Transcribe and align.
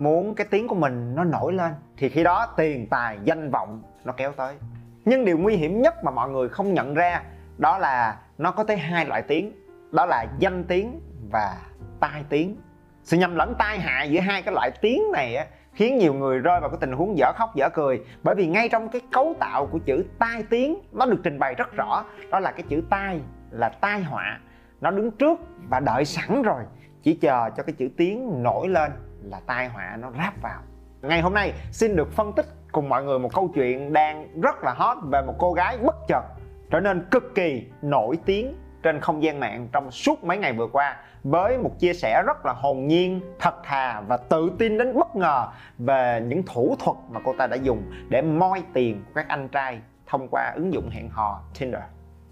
muốn 0.00 0.34
cái 0.34 0.46
tiếng 0.50 0.68
của 0.68 0.74
mình 0.74 1.14
nó 1.14 1.24
nổi 1.24 1.52
lên 1.52 1.72
thì 1.96 2.08
khi 2.08 2.24
đó 2.24 2.54
tiền 2.56 2.86
tài 2.90 3.18
danh 3.24 3.50
vọng 3.50 3.82
nó 4.04 4.12
kéo 4.12 4.32
tới. 4.32 4.54
Nhưng 5.04 5.24
điều 5.24 5.38
nguy 5.38 5.56
hiểm 5.56 5.82
nhất 5.82 6.04
mà 6.04 6.10
mọi 6.10 6.30
người 6.30 6.48
không 6.48 6.74
nhận 6.74 6.94
ra 6.94 7.22
đó 7.58 7.78
là 7.78 8.18
nó 8.38 8.50
có 8.50 8.64
tới 8.64 8.76
hai 8.76 9.06
loại 9.06 9.22
tiếng. 9.22 9.52
Đó 9.92 10.06
là 10.06 10.26
danh 10.38 10.64
tiếng 10.64 11.00
và 11.30 11.56
tai 12.00 12.24
tiếng. 12.28 12.56
Sự 13.02 13.16
nhầm 13.16 13.34
lẫn 13.34 13.54
tai 13.58 13.78
hại 13.78 14.10
giữa 14.10 14.20
hai 14.20 14.42
cái 14.42 14.54
loại 14.54 14.70
tiếng 14.80 15.02
này 15.12 15.36
á, 15.36 15.46
khiến 15.72 15.98
nhiều 15.98 16.14
người 16.14 16.38
rơi 16.38 16.60
vào 16.60 16.70
cái 16.70 16.78
tình 16.80 16.92
huống 16.92 17.18
dở 17.18 17.32
khóc 17.36 17.50
dở 17.56 17.68
cười. 17.68 18.00
Bởi 18.22 18.34
vì 18.34 18.46
ngay 18.46 18.68
trong 18.68 18.88
cái 18.88 19.00
cấu 19.12 19.34
tạo 19.40 19.66
của 19.66 19.78
chữ 19.78 20.04
tai 20.18 20.42
tiếng 20.50 20.80
nó 20.92 21.06
được 21.06 21.20
trình 21.24 21.38
bày 21.38 21.54
rất 21.54 21.76
rõ. 21.76 22.04
Đó 22.30 22.40
là 22.40 22.52
cái 22.52 22.62
chữ 22.68 22.82
tai 22.90 23.20
là 23.50 23.68
tai 23.68 24.02
họa. 24.02 24.40
Nó 24.80 24.90
đứng 24.90 25.10
trước 25.10 25.40
và 25.68 25.80
đợi 25.80 26.04
sẵn 26.04 26.42
rồi 26.42 26.62
chỉ 27.02 27.14
chờ 27.14 27.50
cho 27.56 27.62
cái 27.62 27.74
chữ 27.78 27.88
tiếng 27.96 28.42
nổi 28.42 28.68
lên 28.68 28.92
là 29.22 29.40
tai 29.46 29.68
họa 29.68 29.96
nó 30.00 30.10
ráp 30.18 30.42
vào 30.42 30.60
ngày 31.02 31.20
hôm 31.20 31.34
nay 31.34 31.52
xin 31.72 31.96
được 31.96 32.12
phân 32.12 32.32
tích 32.32 32.46
cùng 32.72 32.88
mọi 32.88 33.04
người 33.04 33.18
một 33.18 33.34
câu 33.34 33.50
chuyện 33.54 33.92
đang 33.92 34.40
rất 34.40 34.64
là 34.64 34.72
hot 34.72 34.98
về 35.02 35.22
một 35.22 35.34
cô 35.38 35.52
gái 35.52 35.78
bất 35.78 35.96
chợt 36.08 36.22
trở 36.70 36.80
nên 36.80 37.06
cực 37.10 37.34
kỳ 37.34 37.66
nổi 37.82 38.18
tiếng 38.24 38.54
trên 38.82 39.00
không 39.00 39.22
gian 39.22 39.40
mạng 39.40 39.68
trong 39.72 39.90
suốt 39.90 40.24
mấy 40.24 40.38
ngày 40.38 40.52
vừa 40.52 40.66
qua 40.66 40.96
với 41.24 41.58
một 41.58 41.78
chia 41.78 41.92
sẻ 41.92 42.22
rất 42.26 42.46
là 42.46 42.52
hồn 42.52 42.86
nhiên, 42.86 43.20
thật 43.38 43.54
thà 43.64 44.00
và 44.00 44.16
tự 44.16 44.50
tin 44.58 44.78
đến 44.78 44.98
bất 44.98 45.16
ngờ 45.16 45.48
về 45.78 46.22
những 46.26 46.42
thủ 46.42 46.76
thuật 46.78 46.96
mà 47.10 47.20
cô 47.24 47.34
ta 47.38 47.46
đã 47.46 47.56
dùng 47.56 47.82
để 48.08 48.22
moi 48.22 48.62
tiền 48.72 49.02
của 49.06 49.12
các 49.14 49.28
anh 49.28 49.48
trai 49.48 49.80
thông 50.06 50.28
qua 50.30 50.52
ứng 50.54 50.72
dụng 50.72 50.90
hẹn 50.90 51.08
hò 51.08 51.40
Tinder. 51.58 51.82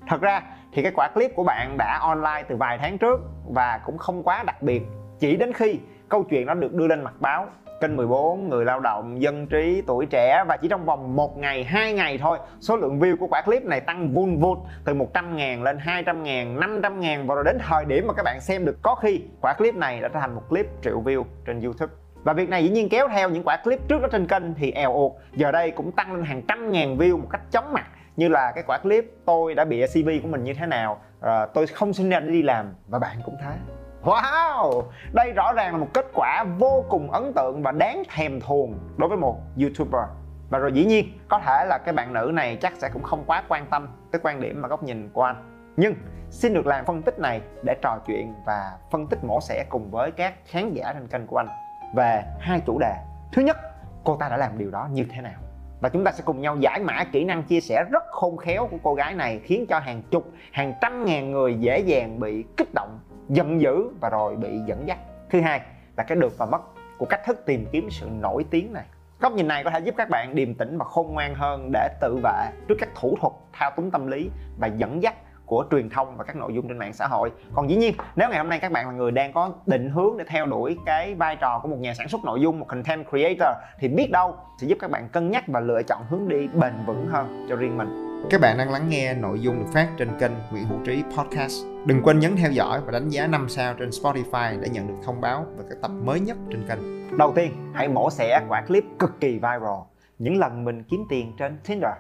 Thật 0.09 0.21
ra 0.21 0.43
thì 0.73 0.83
cái 0.83 0.93
quả 0.95 1.09
clip 1.15 1.31
của 1.37 1.45
bạn 1.45 1.77
đã 1.79 1.99
online 2.03 2.43
từ 2.49 2.57
vài 2.57 2.79
tháng 2.79 2.99
trước 2.99 3.21
và 3.55 3.81
cũng 3.85 3.99
không 3.99 4.23
quá 4.23 4.43
đặc 4.47 4.63
biệt 4.63 4.83
chỉ 5.19 5.37
đến 5.37 5.53
khi 5.53 5.79
câu 6.09 6.25
chuyện 6.25 6.47
đó 6.47 6.55
được 6.55 6.75
đưa 6.75 6.87
lên 6.87 7.05
mặt 7.05 7.15
báo. 7.21 7.47
Kênh 7.81 7.97
14, 7.97 8.49
người 8.49 8.65
lao 8.65 8.81
động, 8.81 9.23
dân 9.23 9.47
trí, 9.47 9.83
tuổi 9.87 10.07
trẻ. 10.07 10.45
Và 10.49 10.57
chỉ 10.57 10.69
trong 10.69 10.85
vòng 10.85 11.17
một 11.17 11.39
ngày, 11.39 11.65
hai 11.65 11.93
ngày 11.93 12.19
thôi 12.19 12.39
số 12.61 12.77
lượng 12.77 12.99
view 12.99 13.17
của 13.17 13.27
quả 13.27 13.43
clip 13.43 13.65
này 13.65 13.81
tăng 13.81 14.15
vun 14.15 14.37
vụt 14.41 14.59
từ 14.85 14.95
100 14.95 15.37
ngàn 15.37 15.63
lên 15.63 15.79
200 15.79 16.23
ngàn, 16.23 16.61
500 16.61 17.01
ngàn. 17.01 17.27
Và 17.27 17.35
rồi 17.35 17.45
đến 17.45 17.59
thời 17.69 17.85
điểm 17.85 18.07
mà 18.07 18.15
các 18.15 18.23
bạn 18.23 18.41
xem 18.41 18.65
được 18.65 18.77
có 18.83 18.95
khi 18.95 19.23
quả 19.41 19.55
clip 19.55 19.75
này 19.75 20.01
đã 20.01 20.09
trở 20.09 20.21
thành 20.21 20.35
một 20.35 20.43
clip 20.49 20.67
triệu 20.83 21.03
view 21.03 21.25
trên 21.47 21.61
YouTube. 21.61 21.93
Và 22.25 22.33
việc 22.33 22.49
này 22.49 22.65
dĩ 22.65 22.71
nhiên 22.71 22.89
kéo 22.89 23.09
theo 23.09 23.31
những 23.31 23.43
quả 23.45 23.57
clip 23.65 23.89
trước 23.89 24.03
đó 24.03 24.09
trên 24.13 24.27
kênh 24.27 24.55
thì 24.55 24.71
eo 24.71 24.93
uột. 24.93 25.13
Giờ 25.37 25.53
đây 25.53 25.71
cũng 25.71 25.93
tăng 25.93 26.15
lên 26.15 26.25
hàng 26.25 26.43
trăm 26.49 26.73
ngàn 26.73 26.97
view 26.97 27.19
một 27.19 27.29
cách 27.31 27.43
chóng 27.51 27.73
mặt 27.73 27.87
như 28.17 28.29
là 28.29 28.53
cái 28.55 28.65
quả 28.67 28.79
clip 28.79 29.13
tôi 29.25 29.55
đã 29.55 29.65
bị 29.65 29.87
CV 29.87 30.09
của 30.23 30.29
mình 30.29 30.45
như 30.45 30.55
thế 30.55 30.67
nào 30.67 31.01
à, 31.21 31.47
tôi 31.55 31.67
không 31.67 31.93
xin 31.93 32.11
ra 32.11 32.21
để 32.21 32.29
đi 32.29 32.43
làm. 32.43 32.75
Và 32.89 32.99
bạn 32.99 33.17
cũng 33.25 33.35
thế. 33.43 33.78
Wow, 34.05 34.83
đây 35.13 35.33
rõ 35.33 35.53
ràng 35.53 35.73
là 35.73 35.79
một 35.79 35.89
kết 35.95 36.07
quả 36.15 36.45
vô 36.59 36.85
cùng 36.89 37.11
ấn 37.11 37.33
tượng 37.33 37.63
và 37.63 37.73
đáng 37.73 38.03
thèm 38.09 38.41
thuồng 38.41 38.79
đối 38.97 39.09
với 39.09 39.19
một 39.19 39.37
YouTuber. 39.61 40.03
Và 40.51 40.59
rồi 40.59 40.73
dĩ 40.73 40.85
nhiên, 40.85 41.19
có 41.29 41.39
thể 41.39 41.65
là 41.69 41.79
cái 41.79 41.95
bạn 41.95 42.13
nữ 42.13 42.31
này 42.35 42.57
chắc 42.57 42.73
sẽ 42.77 42.91
cũng 42.93 43.03
không 43.03 43.25
quá 43.27 43.43
quan 43.49 43.67
tâm 43.67 43.89
tới 44.11 44.21
quan 44.25 44.41
điểm 44.41 44.63
và 44.63 44.69
góc 44.69 44.83
nhìn 44.83 45.11
của 45.13 45.23
anh. 45.23 45.73
Nhưng 45.77 45.95
xin 46.31 46.55
được 46.55 46.67
làm 46.67 46.85
phân 46.85 47.03
tích 47.03 47.19
này 47.19 47.41
để 47.65 47.77
trò 47.83 47.99
chuyện 48.07 48.35
và 48.47 48.73
phân 48.91 49.07
tích 49.07 49.25
mổ 49.25 49.41
xẻ 49.41 49.65
cùng 49.69 49.91
với 49.91 50.11
các 50.11 50.35
khán 50.47 50.73
giả 50.73 50.93
trên 50.93 51.07
kênh 51.07 51.27
của 51.27 51.37
anh 51.37 51.49
về 51.95 52.23
hai 52.41 52.61
chủ 52.67 52.79
đề. 52.79 52.95
Thứ 53.33 53.43
nhất, 53.43 53.57
cô 54.05 54.17
ta 54.17 54.29
đã 54.29 54.37
làm 54.37 54.59
điều 54.59 54.71
đó 54.71 54.89
như 54.93 55.05
thế 55.11 55.21
nào? 55.21 55.41
Và 55.81 55.89
chúng 55.89 56.05
ta 56.05 56.13
sẽ 56.13 56.23
cùng 56.27 56.41
nhau 56.41 56.57
giải 56.57 56.81
mã 56.81 57.05
kỹ 57.13 57.25
năng 57.25 57.43
chia 57.43 57.61
sẻ 57.61 57.85
rất 57.91 58.03
khôn 58.11 58.37
khéo 58.37 58.67
của 58.67 58.77
cô 58.83 58.95
gái 58.95 59.15
này 59.15 59.41
khiến 59.45 59.67
cho 59.69 59.79
hàng 59.79 60.03
chục 60.11 60.25
hàng 60.53 60.75
trăm 60.81 61.05
ngàn 61.05 61.31
người 61.33 61.55
dễ 61.55 61.79
dàng 61.79 62.21
bị 62.21 62.45
kích 62.57 62.75
động 62.75 63.01
giận 63.29 63.61
dữ 63.61 63.89
và 64.01 64.11
rồi 64.11 64.37
bị 64.37 64.59
dẫn 64.67 64.89
dắt. 64.89 64.99
Thứ 65.31 65.41
hai 65.41 65.61
là 65.97 66.05
cái 66.05 66.17
được 66.17 66.39
và 66.39 66.47
mất 66.47 66.61
của 66.99 67.07
cách 67.07 67.21
thức 67.27 67.43
tìm 67.47 67.67
kiếm 67.73 67.89
sự 67.91 68.07
nổi 68.21 68.45
tiếng 68.51 68.73
này. 68.73 68.85
Góc 69.21 69.33
nhìn 69.33 69.49
này 69.49 69.65
có 69.65 69.71
thể 69.71 69.81
giúp 69.81 69.95
các 69.99 70.09
bạn 70.11 70.35
điềm 70.35 70.55
tĩnh 70.55 70.79
và 70.79 70.85
khôn 70.85 71.15
ngoan 71.15 71.35
hơn 71.35 71.71
để 71.73 71.89
tự 72.01 72.17
vệ 72.23 72.51
trước 72.69 72.75
các 72.79 72.89
thủ 73.01 73.17
thuật 73.21 73.33
thao 73.53 73.71
túng 73.77 73.91
tâm 73.91 74.07
lý 74.07 74.31
và 74.59 74.67
dẫn 74.67 75.03
dắt 75.03 75.15
của 75.47 75.65
truyền 75.71 75.91
thông 75.91 76.17
và 76.17 76.25
các 76.25 76.37
nội 76.37 76.55
dung 76.55 76.69
trên 76.69 76.79
mạng 76.79 76.93
xã 76.93 77.07
hội. 77.07 77.33
Còn 77.55 77.71
dĩ 77.71 77.77
nhiên, 77.77 77.95
nếu 78.17 78.29
ngày 78.29 78.39
hôm 78.39 78.49
nay 78.49 78.59
các 78.59 78.73
bạn 78.73 78.87
là 78.87 78.93
người 78.93 79.11
đang 79.11 79.33
có 79.33 79.53
định 79.67 79.91
hướng 79.91 80.17
để 80.17 80.25
theo 80.29 80.47
đuổi 80.47 80.77
cái 80.87 81.15
vai 81.15 81.37
trò 81.37 81.59
của 81.59 81.69
một 81.69 81.77
nhà 81.81 81.95
sản 81.95 82.09
xuất 82.09 82.25
nội 82.25 82.41
dung, 82.41 82.59
một 82.59 82.67
content 82.69 83.07
creator, 83.09 83.57
thì 83.79 83.89
biết 83.89 84.11
đâu 84.11 84.37
sẽ 84.61 84.67
giúp 84.67 84.79
các 84.81 84.91
bạn 84.91 85.09
cân 85.09 85.31
nhắc 85.31 85.45
và 85.47 85.61
lựa 85.61 85.83
chọn 85.83 86.03
hướng 86.11 86.29
đi 86.29 86.49
bền 86.49 86.73
vững 86.87 87.07
hơn 87.07 87.47
cho 87.49 87.57
riêng 87.57 87.79
mình 87.79 88.08
các 88.31 88.41
bạn 88.41 88.59
đang 88.59 88.71
lắng 88.71 88.89
nghe 88.89 89.15
nội 89.15 89.41
dung 89.41 89.59
được 89.59 89.71
phát 89.73 89.89
trên 89.97 90.19
kênh 90.19 90.33
Nguyễn 90.51 90.65
Hữu 90.65 90.79
Trí 90.85 91.03
Podcast. 91.17 91.65
Đừng 91.87 92.03
quên 92.03 92.19
nhấn 92.19 92.37
theo 92.37 92.51
dõi 92.51 92.81
và 92.81 92.93
đánh 92.93 93.09
giá 93.09 93.27
5 93.27 93.49
sao 93.49 93.75
trên 93.75 93.89
Spotify 93.89 94.61
để 94.61 94.69
nhận 94.69 94.89
được 94.89 94.95
thông 95.05 95.21
báo 95.21 95.47
về 95.57 95.65
các 95.71 95.79
tập 95.83 95.91
mới 96.05 96.21
nhất 96.21 96.37
trên 96.51 96.69
kênh. 96.69 96.79
Đầu 97.19 97.33
tiên, 97.37 97.73
hãy 97.75 97.89
mổ 97.89 98.11
xẻ 98.11 98.41
quả 98.49 98.63
clip 98.67 98.85
cực 98.99 99.21
kỳ 99.21 99.33
viral 99.33 99.79
những 100.19 100.39
lần 100.39 100.65
mình 100.65 100.83
kiếm 100.83 101.05
tiền 101.09 101.33
trên 101.39 101.59
Tinder. 101.69 101.91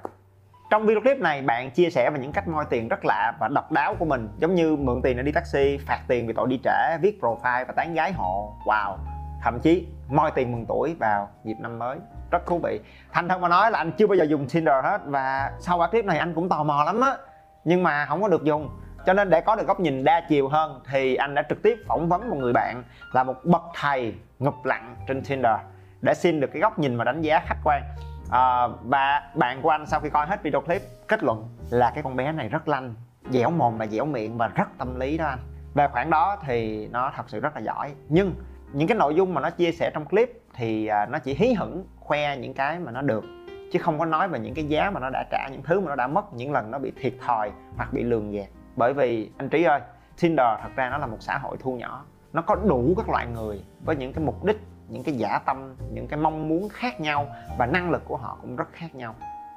Trong 0.70 0.86
video 0.86 1.00
clip 1.00 1.18
này, 1.18 1.42
bạn 1.42 1.70
chia 1.70 1.90
sẻ 1.90 2.10
về 2.10 2.18
những 2.20 2.32
cách 2.32 2.48
moi 2.48 2.64
tiền 2.70 2.88
rất 2.88 3.04
lạ 3.04 3.32
và 3.40 3.48
độc 3.48 3.72
đáo 3.72 3.94
của 3.98 4.04
mình 4.04 4.28
giống 4.38 4.54
như 4.54 4.76
mượn 4.76 5.02
tiền 5.02 5.16
để 5.16 5.22
đi 5.22 5.32
taxi, 5.32 5.78
phạt 5.86 6.00
tiền 6.08 6.26
vì 6.26 6.32
tội 6.32 6.48
đi 6.48 6.60
trễ, 6.64 6.98
viết 7.00 7.18
profile 7.20 7.64
và 7.64 7.72
tán 7.76 7.94
gái 7.94 8.12
hộ. 8.12 8.56
Wow! 8.64 8.96
Thậm 9.42 9.60
chí 9.60 9.86
moi 10.08 10.30
tiền 10.34 10.52
mừng 10.52 10.66
tuổi 10.68 10.96
vào 11.00 11.28
dịp 11.44 11.56
năm 11.60 11.78
mới 11.78 11.98
rất 12.30 12.46
thú 12.46 12.58
vị. 12.58 12.80
Thành 13.12 13.28
thật 13.28 13.40
mà 13.40 13.48
nói 13.48 13.70
là 13.70 13.78
anh 13.78 13.92
chưa 13.92 14.06
bao 14.06 14.16
giờ 14.16 14.24
dùng 14.24 14.46
tinder 14.52 14.84
hết 14.84 15.00
và 15.04 15.52
sau 15.58 15.78
quả 15.78 15.88
clip 15.88 16.04
này 16.04 16.18
anh 16.18 16.34
cũng 16.34 16.48
tò 16.48 16.62
mò 16.62 16.84
lắm 16.84 17.00
á. 17.00 17.16
Nhưng 17.64 17.82
mà 17.82 18.06
không 18.06 18.22
có 18.22 18.28
được 18.28 18.44
dùng. 18.44 18.70
Cho 19.06 19.12
nên 19.12 19.30
để 19.30 19.40
có 19.40 19.56
được 19.56 19.66
góc 19.66 19.80
nhìn 19.80 20.04
đa 20.04 20.20
chiều 20.28 20.48
hơn 20.48 20.80
thì 20.90 21.14
anh 21.14 21.34
đã 21.34 21.42
trực 21.48 21.62
tiếp 21.62 21.78
phỏng 21.86 22.08
vấn 22.08 22.30
một 22.30 22.36
người 22.36 22.52
bạn 22.52 22.82
là 23.12 23.24
một 23.24 23.34
bậc 23.44 23.62
thầy 23.74 24.14
ngụp 24.38 24.64
lặng 24.64 24.96
trên 25.08 25.22
tinder 25.22 25.56
để 26.00 26.14
xin 26.14 26.40
được 26.40 26.50
cái 26.52 26.62
góc 26.62 26.78
nhìn 26.78 26.96
và 26.96 27.04
đánh 27.04 27.22
giá 27.22 27.40
khách 27.46 27.58
quan. 27.64 27.82
À, 28.30 28.68
và 28.82 29.22
bạn 29.34 29.62
của 29.62 29.70
anh 29.70 29.86
sau 29.86 30.00
khi 30.00 30.10
coi 30.10 30.26
hết 30.26 30.42
video 30.42 30.60
clip 30.60 30.82
kết 31.08 31.22
luận 31.22 31.48
là 31.70 31.90
cái 31.90 32.02
con 32.02 32.16
bé 32.16 32.32
này 32.32 32.48
rất 32.48 32.68
lanh 32.68 32.94
dẻo 33.30 33.50
mồm 33.50 33.78
và 33.78 33.86
dẻo 33.86 34.04
miệng 34.04 34.38
và 34.38 34.48
rất 34.48 34.68
tâm 34.78 35.00
lý 35.00 35.18
đó 35.18 35.26
anh. 35.26 35.38
Về 35.74 35.88
khoản 35.88 36.10
đó 36.10 36.36
thì 36.46 36.88
nó 36.92 37.12
thật 37.16 37.24
sự 37.26 37.40
rất 37.40 37.54
là 37.54 37.60
giỏi. 37.60 37.94
Nhưng 38.08 38.34
những 38.72 38.88
cái 38.88 38.98
nội 38.98 39.14
dung 39.14 39.34
mà 39.34 39.40
nó 39.40 39.50
chia 39.50 39.72
sẻ 39.72 39.90
trong 39.94 40.04
clip 40.04 40.42
thì 40.54 40.86
à, 40.86 41.06
nó 41.06 41.18
chỉ 41.18 41.34
hí 41.34 41.52
hửng 41.52 41.84
khoe 42.08 42.36
những 42.36 42.54
cái 42.54 42.78
mà 42.78 42.92
nó 42.92 43.02
được, 43.02 43.24
chứ 43.72 43.78
không 43.78 43.98
có 43.98 44.04
nói 44.04 44.28
về 44.28 44.38
những 44.38 44.54
cái 44.54 44.64
giá 44.64 44.90
mà 44.90 45.00
nó 45.00 45.10
đã 45.10 45.24
trả, 45.30 45.48
những 45.52 45.62
thứ 45.62 45.80
mà 45.80 45.88
nó 45.88 45.94
đã 45.94 46.06
mất, 46.06 46.34
những 46.34 46.52
lần 46.52 46.70
nó 46.70 46.78
bị 46.78 46.92
thiệt 47.00 47.12
thòi 47.26 47.50
hoặc 47.76 47.92
bị 47.92 48.02
lường 48.02 48.32
gạt 48.32 48.48
bởi 48.76 48.92
vì, 48.92 49.30
anh 49.38 49.48
trí 49.48 49.64
ơi, 49.64 49.80
tinder 50.20 50.46
thật 50.62 50.68
ra 50.76 50.90
nó 50.90 50.98
là 50.98 51.06
một 51.06 51.16
xã 51.20 51.38
hội 51.38 51.56
thu 51.60 51.76
nhỏ. 51.76 52.04
Nó 52.32 52.42
có 52.42 52.54
đủ 52.54 52.94
các 52.96 53.08
loại 53.08 53.26
người 53.26 53.64
với 53.84 53.96
những 53.96 54.12
cái 54.12 54.24
mục 54.24 54.44
đích, 54.44 54.60
những 54.88 55.04
cái 55.04 55.14
giả 55.14 55.38
tâm, 55.38 55.74
những 55.92 56.08
cái 56.08 56.20
mong 56.20 56.48
muốn 56.48 56.68
khác 56.68 57.00
nhau 57.00 57.26
và 57.58 57.66
năng 57.66 57.90
lực 57.90 58.02
của 58.04 58.16
họ 58.16 58.38
cũng 58.40 58.56
rất 58.56 58.68
khác 58.72 58.94
nhau. 58.94 59.14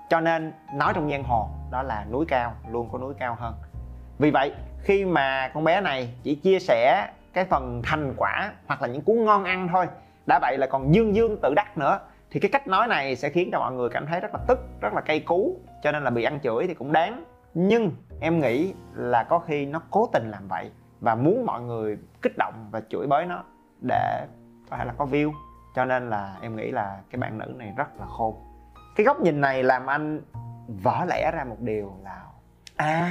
Cho 0.09 0.19
nên, 0.19 0.53
nói 0.75 0.93
trong 0.95 1.11
giang 1.11 1.23
hồ, 1.23 1.49
đó 1.71 1.83
là 1.83 2.05
núi 2.11 2.25
cao, 2.27 2.53
luôn 2.71 2.89
có 2.91 2.97
núi 2.97 3.13
cao 3.19 3.37
hơn. 3.39 3.53
Vì 4.19 4.31
vậy, 4.31 4.51
khi 4.83 5.05
mà 5.05 5.51
con 5.53 5.63
bé 5.63 5.81
này 5.81 6.13
chỉ 6.23 6.35
chia 6.35 6.59
sẻ 6.59 7.07
cái 7.33 7.45
phần 7.45 7.81
thành 7.85 8.13
quả 8.17 8.51
hoặc 8.67 8.81
là 8.81 8.87
những 8.87 9.01
cuốn 9.01 9.25
ngon 9.25 9.43
ăn 9.43 9.67
thôi, 9.71 9.87
đã 10.27 10.39
vậy 10.41 10.57
là 10.57 10.67
còn 10.67 10.93
dương 10.93 11.15
dương 11.15 11.37
tự 11.41 11.53
đắc 11.55 11.77
nữa 11.77 11.99
thì 12.31 12.39
cái 12.39 12.51
cách 12.51 12.67
nói 12.67 12.87
này 12.87 13.15
sẽ 13.15 13.29
khiến 13.29 13.49
cho 13.51 13.59
mọi 13.59 13.73
người 13.73 13.89
cảm 13.89 14.05
thấy 14.05 14.19
rất 14.19 14.33
là 14.33 14.39
tức, 14.47 14.59
rất 14.81 14.93
là 14.93 15.01
cay 15.01 15.19
cú, 15.19 15.59
cho 15.83 15.91
nên 15.91 16.03
là 16.03 16.09
bị 16.09 16.23
ăn 16.23 16.39
chửi 16.43 16.67
thì 16.67 16.73
cũng 16.73 16.91
đáng. 16.91 17.23
Nhưng 17.53 17.91
em 18.19 18.39
nghĩ 18.39 18.73
là 18.95 19.23
có 19.23 19.39
khi 19.39 19.65
nó 19.65 19.81
cố 19.89 20.09
tình 20.13 20.31
làm 20.31 20.47
vậy 20.47 20.71
và 20.99 21.15
muốn 21.15 21.45
mọi 21.45 21.61
người 21.61 21.97
kích 22.21 22.37
động 22.37 22.67
và 22.71 22.81
chửi 22.89 23.07
bới 23.07 23.25
nó 23.25 23.43
để 23.87 24.25
có 24.69 24.77
thể 24.77 24.85
là 24.85 24.93
có 24.97 25.05
view. 25.05 25.31
Cho 25.75 25.85
nên 25.85 26.09
là 26.09 26.37
em 26.41 26.55
nghĩ 26.55 26.71
là 26.71 26.99
cái 27.11 27.19
bạn 27.19 27.37
nữ 27.37 27.53
này 27.57 27.73
rất 27.77 27.99
là 27.99 28.05
khôn. 28.05 28.35
Cái 28.95 29.05
góc 29.05 29.21
nhìn 29.21 29.41
này 29.41 29.63
làm 29.63 29.85
anh 29.85 30.21
vỡ 30.67 31.05
lẽ 31.09 31.31
ra 31.33 31.43
một 31.43 31.57
điều 31.59 31.93
là 32.03 32.21
à 32.75 33.09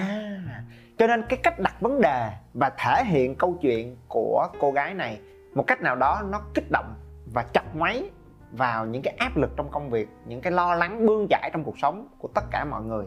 cho 0.99 1.06
nên 1.06 1.22
cái 1.28 1.38
cách 1.43 1.58
đặt 1.58 1.81
vấn 1.81 2.00
đề 2.00 2.31
và 2.55 2.70
thể 2.78 3.05
hiện 3.05 3.34
câu 3.34 3.58
chuyện 3.61 3.96
của 4.08 4.49
cô 4.61 4.72
gái 4.72 4.94
này 4.94 5.20
một 5.55 5.64
cách 5.67 5.81
nào 5.81 5.96
đó 5.96 6.22
nó 6.31 6.40
kích 6.55 6.70
động 6.70 6.94
và 7.34 7.44
chặt 7.52 7.76
máy 7.76 8.11
vào 8.52 8.87
những 8.87 9.02
cái 9.02 9.14
áp 9.19 9.37
lực 9.37 9.50
trong 9.56 9.70
công 9.70 9.91
việc 9.91 10.08
những 10.25 10.41
cái 10.41 10.52
lo 10.52 10.75
lắng 10.75 11.06
bươn 11.06 11.26
chải 11.31 11.50
trong 11.52 11.64
cuộc 11.64 11.79
sống 11.79 12.08
của 12.19 12.29
tất 12.35 12.44
cả 12.50 12.64
mọi 12.64 12.82
người. 12.82 13.06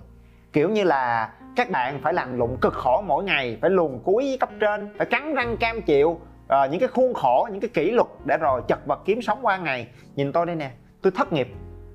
Kiểu 0.53 0.69
như 0.69 0.83
là 0.83 1.33
các 1.55 1.69
bạn 1.69 1.99
phải 2.03 2.13
làm 2.13 2.37
lụng 2.37 2.57
cực 2.61 2.73
khổ 2.73 3.03
mỗi 3.07 3.23
ngày 3.23 3.57
phải 3.61 3.69
luồn 3.69 3.99
cuối 4.03 4.23
với 4.23 4.37
cấp 4.37 4.49
trên 4.59 4.93
phải 4.97 5.07
cắn 5.07 5.35
răng 5.35 5.57
cam 5.57 5.81
chịu 5.81 6.19
à, 6.47 6.65
những 6.65 6.79
cái 6.79 6.89
khuôn 6.89 7.13
khổ 7.13 7.47
những 7.51 7.61
cái 7.61 7.69
kỷ 7.73 7.91
luật 7.91 8.07
để 8.25 8.37
rồi 8.37 8.61
chật 8.67 8.79
vật 8.85 8.99
kiếm 9.05 9.21
sống 9.21 9.39
qua 9.41 9.57
ngày. 9.57 9.87
Nhìn 10.15 10.31
tôi 10.31 10.45
đây 10.45 10.55
nè 10.55 10.71
tôi 11.01 11.11
thất 11.15 11.33
nghiệp 11.33 11.47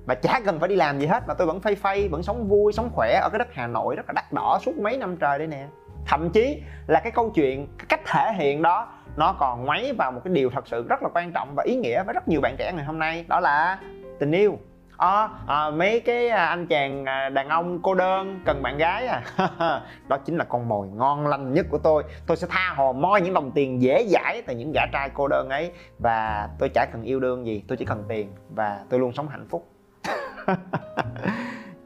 mà 0.05 0.15
chả 0.15 0.41
cần 0.45 0.59
phải 0.59 0.69
đi 0.69 0.75
làm 0.75 0.99
gì 0.99 1.05
hết 1.05 1.23
mà 1.27 1.33
tôi 1.33 1.47
vẫn 1.47 1.59
phay 1.59 1.75
phay 1.75 2.07
vẫn 2.07 2.23
sống 2.23 2.47
vui 2.47 2.73
sống 2.73 2.89
khỏe 2.93 3.19
ở 3.23 3.29
cái 3.31 3.39
đất 3.39 3.47
hà 3.53 3.67
nội 3.67 3.95
rất 3.95 4.05
là 4.07 4.13
đắt 4.15 4.33
đỏ 4.33 4.59
suốt 4.65 4.77
mấy 4.77 4.97
năm 4.97 5.17
trời 5.17 5.37
đây 5.37 5.47
nè. 5.47 5.67
Thậm 6.07 6.29
chí 6.29 6.61
là 6.87 6.99
cái 6.99 7.11
câu 7.11 7.29
chuyện 7.29 7.67
cái 7.77 7.85
cách 7.89 8.01
thể 8.05 8.33
hiện 8.33 8.61
đó 8.61 8.87
nó 9.19 9.33
còn 9.33 9.65
ngoáy 9.65 9.93
vào 9.93 10.11
một 10.11 10.21
cái 10.23 10.33
điều 10.33 10.49
thật 10.49 10.67
sự 10.67 10.85
rất 10.89 11.03
là 11.03 11.09
quan 11.13 11.31
trọng 11.31 11.55
và 11.55 11.63
ý 11.63 11.75
nghĩa 11.75 12.03
với 12.03 12.13
rất 12.13 12.27
nhiều 12.27 12.41
bạn 12.41 12.55
trẻ 12.57 12.71
ngày 12.75 12.85
hôm 12.85 12.99
nay 12.99 13.25
đó 13.27 13.39
là 13.39 13.79
tình 14.19 14.31
yêu. 14.31 14.59
À, 14.97 15.29
à, 15.47 15.69
mấy 15.69 15.99
cái 15.99 16.29
à, 16.29 16.45
anh 16.45 16.67
chàng 16.67 17.05
à, 17.05 17.29
đàn 17.29 17.49
ông 17.49 17.79
cô 17.81 17.95
đơn 17.95 18.39
cần 18.45 18.61
bạn 18.61 18.77
gái 18.77 19.07
à 19.07 19.21
đó 20.07 20.17
chính 20.25 20.37
là 20.37 20.43
con 20.43 20.67
mồi 20.67 20.87
ngon 20.87 21.27
lành 21.27 21.53
nhất 21.53 21.65
của 21.69 21.77
tôi. 21.77 22.03
Tôi 22.27 22.37
sẽ 22.37 22.47
tha 22.49 22.73
hồ 22.75 22.93
moi 22.93 23.21
những 23.21 23.33
đồng 23.33 23.51
tiền 23.51 23.81
dễ 23.81 24.05
dãi 24.07 24.41
từ 24.47 24.55
những 24.55 24.71
gã 24.71 24.81
trai 24.93 25.09
cô 25.13 25.27
đơn 25.27 25.49
ấy 25.49 25.71
và 25.99 26.49
tôi 26.59 26.69
chả 26.69 26.85
cần 26.85 27.03
yêu 27.03 27.19
đương 27.19 27.45
gì 27.45 27.63
tôi 27.67 27.77
chỉ 27.77 27.85
cần 27.85 28.03
tiền 28.07 28.33
và 28.49 28.79
tôi 28.89 28.99
luôn 28.99 29.13
sống 29.13 29.27
hạnh 29.27 29.47
phúc. 29.49 29.67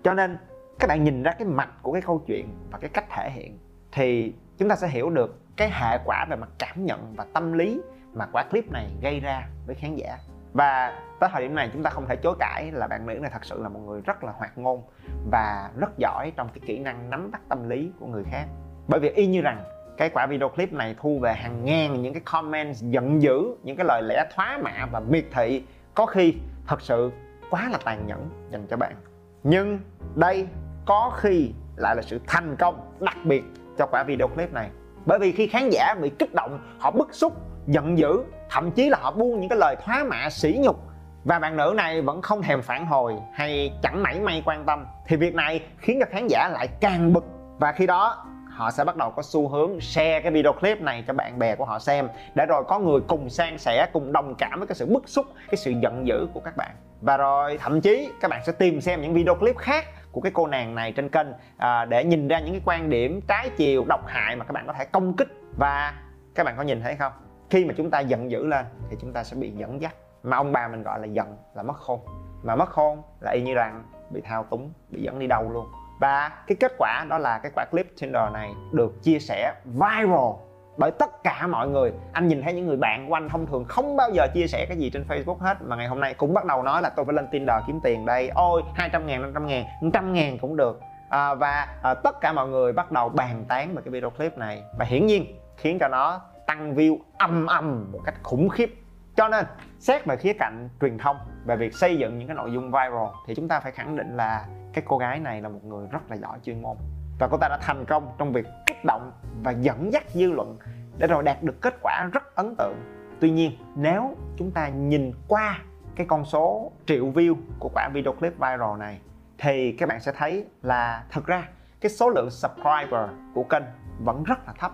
Cho 0.03 0.13
nên 0.13 0.38
các 0.80 0.88
bạn 0.88 1.03
nhìn 1.03 1.24
ra 1.24 1.31
cái 1.31 1.47
mặt 1.47 1.69
của 1.81 1.94
cái 1.94 2.01
câu 2.01 2.24
chuyện 2.27 2.47
và 2.71 2.80
cái 2.80 2.89
cách 2.94 3.06
thể 3.09 3.30
hiện 3.30 3.57
thì 3.91 4.33
chúng 4.63 4.69
ta 4.69 4.75
sẽ 4.75 4.88
hiểu 4.88 5.10
được 5.10 5.36
cái 5.57 5.69
hệ 5.69 5.98
quả 6.06 6.25
về 6.30 6.36
mặt 6.36 6.50
cảm 6.60 6.86
nhận 6.86 7.13
và 7.15 7.25
tâm 7.33 7.54
lý 7.54 7.81
mà 8.13 8.25
quả 8.33 8.44
clip 8.44 8.71
này 8.71 8.92
gây 9.01 9.19
ra 9.19 9.48
với 9.65 9.75
khán 9.75 9.95
giả. 9.95 10.18
Và 10.54 11.01
tới 11.19 11.30
thời 11.33 11.42
điểm 11.42 11.56
này 11.56 11.69
chúng 11.74 11.83
ta 11.83 11.89
không 11.89 12.06
thể 12.07 12.15
chối 12.15 12.36
cãi 12.39 12.71
là 12.74 12.88
bạn 12.88 13.06
nữ 13.06 13.13
này 13.13 13.31
thật 13.33 13.45
sự 13.45 13.62
là 13.62 13.69
một 13.69 13.80
người 13.80 14.01
rất 14.01 14.24
là 14.24 14.31
hoạt 14.31 14.57
ngôn 14.57 14.83
và 15.31 15.69
rất 15.80 15.89
giỏi 15.98 16.31
trong 16.36 16.50
cái 16.54 16.60
kỹ 16.65 16.80
năng 16.80 17.10
nắm 17.10 17.31
bắt 17.31 17.42
tâm 17.50 17.69
lý 17.69 17.92
của 18.00 18.07
người 18.07 18.24
khác. 18.31 18.45
Bởi 18.88 19.00
vì 19.00 19.10
y 19.10 19.27
như 19.27 19.42
rằng, 19.42 19.63
cái 19.98 20.10
quả 20.10 20.27
video 20.27 20.50
clip 20.50 20.74
này 20.74 20.95
thu 21.01 21.19
về 21.19 21.33
hàng 21.33 21.66
ngàn 21.66 22.01
những 22.01 22.13
cái 22.13 22.21
comment 22.25 22.75
giận 22.75 23.21
dữ, 23.21 23.56
những 23.63 23.77
cái 23.77 23.86
lời 23.86 24.01
lẽ 24.01 24.25
thoá 24.36 24.59
mạ 24.63 24.86
và 24.92 25.00
miệt 25.00 25.25
thị, 25.31 25.63
có 25.94 26.06
khi 26.06 26.36
thật 26.68 26.81
sự 26.81 27.12
quá 27.50 27.69
là 27.71 27.77
tàn 27.86 28.07
nhẫn 28.07 28.30
dành 28.50 28.68
cho 28.68 28.77
bạn. 28.77 28.95
Nhưng 29.44 29.80
đây 30.16 30.48
có 30.86 31.12
khi 31.18 31.54
lại 31.75 31.95
là 31.95 32.01
sự 32.01 32.21
thành 32.27 32.56
công 32.56 32.94
đặc 33.00 33.18
biệt 33.24 33.44
cho 33.77 33.85
quả 33.85 34.03
video 34.03 34.27
clip 34.27 34.53
này. 34.53 34.69
Bởi 35.05 35.19
vì 35.19 35.31
khi 35.31 35.47
khán 35.47 35.69
giả 35.69 35.95
bị 36.01 36.11
kích 36.19 36.33
động, 36.33 36.59
họ 36.79 36.91
bức 36.91 37.13
xúc, 37.13 37.33
giận 37.67 37.97
dữ, 37.97 38.23
thậm 38.49 38.71
chí 38.71 38.89
là 38.89 38.97
họ 39.01 39.11
buông 39.11 39.39
những 39.39 39.49
cái 39.49 39.59
lời 39.59 39.75
thoá 39.83 40.03
mạ, 40.03 40.29
sỉ 40.29 40.57
nhục. 40.59 40.79
Và 41.23 41.39
bạn 41.39 41.57
nữ 41.57 41.73
này 41.77 42.01
vẫn 42.01 42.21
không 42.21 42.41
thèm 42.41 42.61
phản 42.61 42.85
hồi 42.85 43.15
hay 43.33 43.73
chẳng 43.81 44.03
mảy 44.03 44.19
may 44.19 44.43
quan 44.45 44.65
tâm. 44.65 44.85
Thì 45.07 45.15
việc 45.15 45.35
này 45.35 45.61
khiến 45.77 45.99
cho 45.99 46.05
khán 46.11 46.27
giả 46.27 46.49
lại 46.49 46.67
càng 46.79 47.13
bực. 47.13 47.25
Và 47.59 47.71
khi 47.71 47.87
đó, 47.87 48.25
họ 48.49 48.71
sẽ 48.71 48.83
bắt 48.83 48.95
đầu 48.95 49.11
có 49.11 49.21
xu 49.21 49.47
hướng 49.49 49.79
share 49.81 50.21
cái 50.21 50.31
video 50.31 50.53
clip 50.53 50.81
này 50.81 51.03
cho 51.07 51.13
bạn 51.13 51.39
bè 51.39 51.55
của 51.55 51.65
họ 51.65 51.79
xem. 51.79 52.07
Để 52.35 52.45
rồi 52.45 52.63
có 52.67 52.79
người 52.79 53.01
cùng 53.07 53.29
san 53.29 53.57
sẻ, 53.57 53.87
cùng 53.93 54.11
đồng 54.11 54.35
cảm 54.35 54.59
với 54.59 54.67
cái 54.67 54.75
sự 54.75 54.85
bức 54.85 55.09
xúc, 55.09 55.25
cái 55.35 55.55
sự 55.55 55.71
giận 55.81 56.07
dữ 56.07 56.27
của 56.33 56.39
các 56.39 56.57
bạn. 56.57 56.71
Và 57.01 57.17
rồi, 57.17 57.57
thậm 57.61 57.81
chí 57.81 58.09
các 58.21 58.27
bạn 58.27 58.41
sẽ 58.45 58.51
tìm 58.51 58.81
xem 58.81 59.01
những 59.01 59.13
video 59.13 59.35
clip 59.35 59.57
khác 59.57 59.85
của 60.13 60.21
cái 60.21 60.31
cô 60.36 60.48
nàng 60.48 60.75
này 60.75 60.92
trên 60.92 61.10
kênh 61.10 61.27
à, 61.57 61.86
để 61.86 62.04
nhìn 62.04 62.27
ra 62.27 62.39
những 62.39 62.51
cái 62.51 62.62
quan 62.65 62.89
điểm 62.89 63.21
trái 63.27 63.50
chiều 63.57 63.86
độc 63.89 64.07
hại 64.07 64.36
mà 64.36 64.45
các 64.45 64.51
bạn 64.51 64.68
có 64.68 64.74
thể 64.74 64.86
công 64.86 65.15
kích. 65.15 65.27
Và 65.57 65.94
các 66.36 66.44
bạn 66.44 66.57
có 66.57 66.63
nhìn 66.63 66.81
thấy 66.81 66.95
không? 66.95 67.12
Khi 67.50 67.65
mà 67.65 67.74
chúng 67.77 67.89
ta 67.89 68.00
giận 68.00 68.31
dữ 68.31 68.45
lên 68.45 68.65
thì 68.89 68.98
chúng 69.01 69.13
ta 69.13 69.24
sẽ 69.24 69.36
bị 69.36 69.51
dẫn 69.51 69.81
dắt. 69.81 69.95
Mà 70.24 70.38
ông 70.38 70.51
bà 70.51 70.68
mình 70.68 70.83
gọi 70.83 71.00
là 71.00 71.06
giận 71.06 71.38
là 71.56 71.63
mất 71.63 71.77
khôn. 71.77 72.00
Mà 72.44 72.56
mất 72.56 72.69
khôn 72.69 73.01
là 73.19 73.31
y 73.31 73.42
như 73.42 73.54
rằng 73.54 73.83
bị 74.10 74.21
thao 74.21 74.44
túng 74.44 74.74
bị 74.89 75.01
dẫn 75.01 75.19
đi 75.19 75.27
đâu 75.27 75.51
luôn. 75.51 75.65
Và 76.00 76.30
cái 76.48 76.56
kết 76.59 76.71
quả 76.77 77.06
đó 77.09 77.18
là 77.18 77.39
cái 77.39 77.51
quả 77.56 77.66
clip 77.71 77.88
Tinder 78.01 78.31
này 78.33 78.54
được 78.71 79.04
chia 79.04 79.19
sẻ 79.19 79.54
viral 79.66 80.31
bởi 80.77 80.91
tất 80.91 81.23
cả 81.23 81.47
mọi 81.47 81.67
người 81.67 81.93
anh 82.13 82.27
nhìn 82.27 82.41
thấy 82.41 82.53
những 82.53 82.67
người 82.67 82.77
bạn 82.77 83.09
của 83.09 83.13
anh 83.13 83.29
thông 83.29 83.45
thường 83.45 83.65
không 83.65 83.97
bao 83.97 84.09
giờ 84.13 84.27
chia 84.33 84.47
sẻ 84.47 84.65
cái 84.65 84.77
gì 84.77 84.89
trên 84.89 85.05
Facebook 85.07 85.37
hết. 85.37 85.57
Mà 85.61 85.75
ngày 85.75 85.87
hôm 85.87 85.99
nay 85.99 86.13
cũng 86.13 86.33
bắt 86.33 86.45
đầu 86.45 86.63
nói 86.63 86.81
là 86.81 86.89
tôi 86.89 87.05
phải 87.05 87.15
lên 87.15 87.27
Tinder 87.31 87.55
kiếm 87.67 87.79
tiền 87.83 88.05
đây. 88.05 88.31
Ôi 88.35 88.63
200 88.75 89.07
ngàn 89.07 89.21
500 89.21 89.47
ngàn 89.47 89.65
100 89.81 90.13
ngàn 90.13 90.37
cũng 90.39 90.55
được. 90.55 90.79
À, 91.09 91.33
và 91.33 91.67
à, 91.83 91.93
tất 91.93 92.21
cả 92.21 92.33
mọi 92.33 92.47
người 92.47 92.73
bắt 92.73 92.91
đầu 92.91 93.09
bàn 93.09 93.45
tán 93.47 93.75
về 93.75 93.81
cái 93.85 93.91
video 93.91 94.09
clip 94.09 94.37
này. 94.37 94.63
Và 94.77 94.85
hiển 94.85 95.05
nhiên 95.05 95.39
khiến 95.57 95.77
cho 95.79 95.87
nó 95.87 96.21
tăng 96.47 96.75
view 96.75 96.97
âm 97.17 97.45
âm 97.45 97.91
một 97.91 97.99
cách 98.05 98.15
khủng 98.23 98.49
khiếp. 98.49 98.79
Cho 99.15 99.27
nên 99.27 99.45
xét 99.79 100.05
về 100.05 100.15
khía 100.15 100.33
cạnh 100.33 100.69
truyền 100.81 100.97
thông 100.97 101.17
về 101.45 101.55
việc 101.55 101.73
xây 101.73 101.97
dựng 101.97 102.19
những 102.19 102.27
cái 102.27 102.35
nội 102.35 102.51
dung 102.51 102.65
viral 102.65 103.07
thì 103.27 103.35
chúng 103.35 103.47
ta 103.47 103.59
phải 103.59 103.71
khẳng 103.71 103.95
định 103.95 104.17
là 104.17 104.45
cái 104.73 104.83
cô 104.87 104.97
gái 104.97 105.19
này 105.19 105.41
là 105.41 105.49
một 105.49 105.63
người 105.63 105.87
rất 105.91 105.99
là 106.09 106.15
giỏi 106.15 106.37
chuyên 106.43 106.61
môn 106.61 106.77
và 107.19 107.27
cô 107.27 107.38
ta 107.38 107.48
đã 107.48 107.57
thành 107.62 107.86
công 107.86 108.12
trong 108.18 108.33
việc 108.33 108.45
kích 108.65 108.86
động 108.86 109.12
và 109.44 109.51
dẫn 109.51 109.94
dắt 109.94 110.04
dư 110.13 110.31
luận 110.31 110.57
để 110.98 111.07
rồi 111.07 111.24
đạt 111.24 111.44
được 111.44 111.62
kết 111.62 111.75
quả 111.81 112.10
rất 112.13 112.36
ấn 112.36 112.56
tượng. 112.57 112.75
Tuy 113.19 113.31
nhiên, 113.31 113.51
nếu 113.75 114.15
chúng 114.38 114.51
ta 114.51 114.69
nhìn 114.69 115.12
qua 115.27 115.60
cái 115.95 116.06
con 116.10 116.25
số 116.25 116.71
triệu 116.86 117.06
view 117.06 117.36
của 117.60 117.69
quả 117.74 117.89
video 117.94 118.13
clip 118.13 118.33
viral 118.33 118.80
này, 118.80 119.00
thì 119.38 119.71
các 119.71 119.89
bạn 119.89 120.00
sẽ 120.00 120.12
thấy 120.12 120.45
là 120.62 121.04
thực 121.12 121.25
ra 121.25 121.48
cái 121.81 121.89
số 121.89 122.10
lượng 122.10 122.30
subscriber 122.31 123.10
của 123.33 123.44
kênh 123.44 123.63
vẫn 124.00 124.24
rất 124.24 124.48
là 124.48 124.54
thấp. 124.59 124.71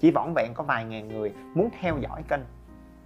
Chỉ 0.00 0.10
vỏn 0.10 0.34
vẹn 0.34 0.54
có 0.54 0.62
vài 0.62 0.84
ngàn 0.84 1.08
người 1.08 1.32
muốn 1.54 1.68
theo 1.80 1.98
dõi 1.98 2.22
kênh. 2.28 2.40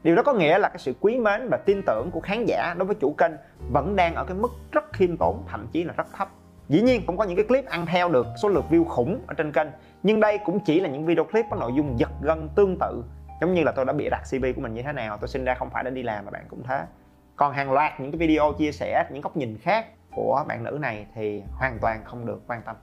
Điều 0.02 0.16
đó 0.16 0.22
có 0.22 0.32
nghĩa 0.32 0.58
là 0.58 0.68
cái 0.68 0.78
sự 0.78 0.94
quý 1.00 1.18
mến 1.18 1.48
và 1.50 1.58
tin 1.66 1.82
tưởng 1.86 2.10
của 2.12 2.20
khán 2.20 2.44
giả 2.44 2.74
đối 2.78 2.86
với 2.86 2.96
chủ 3.00 3.14
kênh 3.18 3.32
vẫn 3.72 3.96
đang 3.96 4.14
ở 4.14 4.24
cái 4.24 4.36
mức 4.36 4.50
rất 4.72 4.92
khiêm 4.92 5.16
tốn, 5.16 5.44
thậm 5.48 5.66
chí 5.72 5.84
là 5.84 5.94
rất 5.96 6.06
thấp 6.12 6.28
dĩ 6.68 6.82
nhiên 6.82 7.02
cũng 7.06 7.16
có 7.16 7.24
những 7.24 7.36
cái 7.36 7.44
clip 7.44 7.66
ăn 7.66 7.86
theo 7.86 8.08
được 8.08 8.26
số 8.42 8.48
lượt 8.48 8.64
view 8.70 8.84
khủng 8.84 9.20
ở 9.26 9.34
trên 9.34 9.52
kênh, 9.52 9.68
nhưng 10.02 10.20
đây 10.20 10.38
cũng 10.38 10.60
chỉ 10.60 10.80
là 10.80 10.88
những 10.88 11.06
video 11.06 11.24
clip 11.24 11.44
có 11.50 11.56
nội 11.56 11.72
dung 11.76 11.98
giật 11.98 12.10
gân 12.22 12.48
tương 12.54 12.78
tự, 12.78 13.04
giống 13.40 13.54
như 13.54 13.62
là 13.62 13.72
tôi 13.72 13.84
đã 13.84 13.92
bị 13.92 14.08
đặt 14.10 14.22
cv 14.30 14.44
của 14.56 14.60
mình 14.60 14.74
như 14.74 14.82
thế 14.82 14.92
nào, 14.92 15.18
tôi 15.20 15.28
sinh 15.28 15.44
ra 15.44 15.54
không 15.54 15.70
phải 15.70 15.84
để 15.84 15.90
đi 15.90 16.02
làm 16.02 16.24
mà 16.24 16.30
bạn 16.30 16.44
cũng 16.48 16.62
thế. 16.62 16.84
Còn 17.36 17.52
hàng 17.52 17.72
loạt 17.72 18.00
những 18.00 18.10
cái 18.10 18.18
video 18.18 18.52
chia 18.58 18.72
sẻ, 18.72 19.06
những 19.10 19.22
góc 19.22 19.36
nhìn 19.36 19.58
khác 19.58 19.86
của 20.14 20.44
bạn 20.48 20.64
nữ 20.64 20.78
này 20.80 21.06
thì 21.14 21.42
hoàn 21.52 21.78
toàn 21.80 22.04
không 22.04 22.26
được 22.26 22.42
quan 22.46 22.62
tâm. 22.62 22.76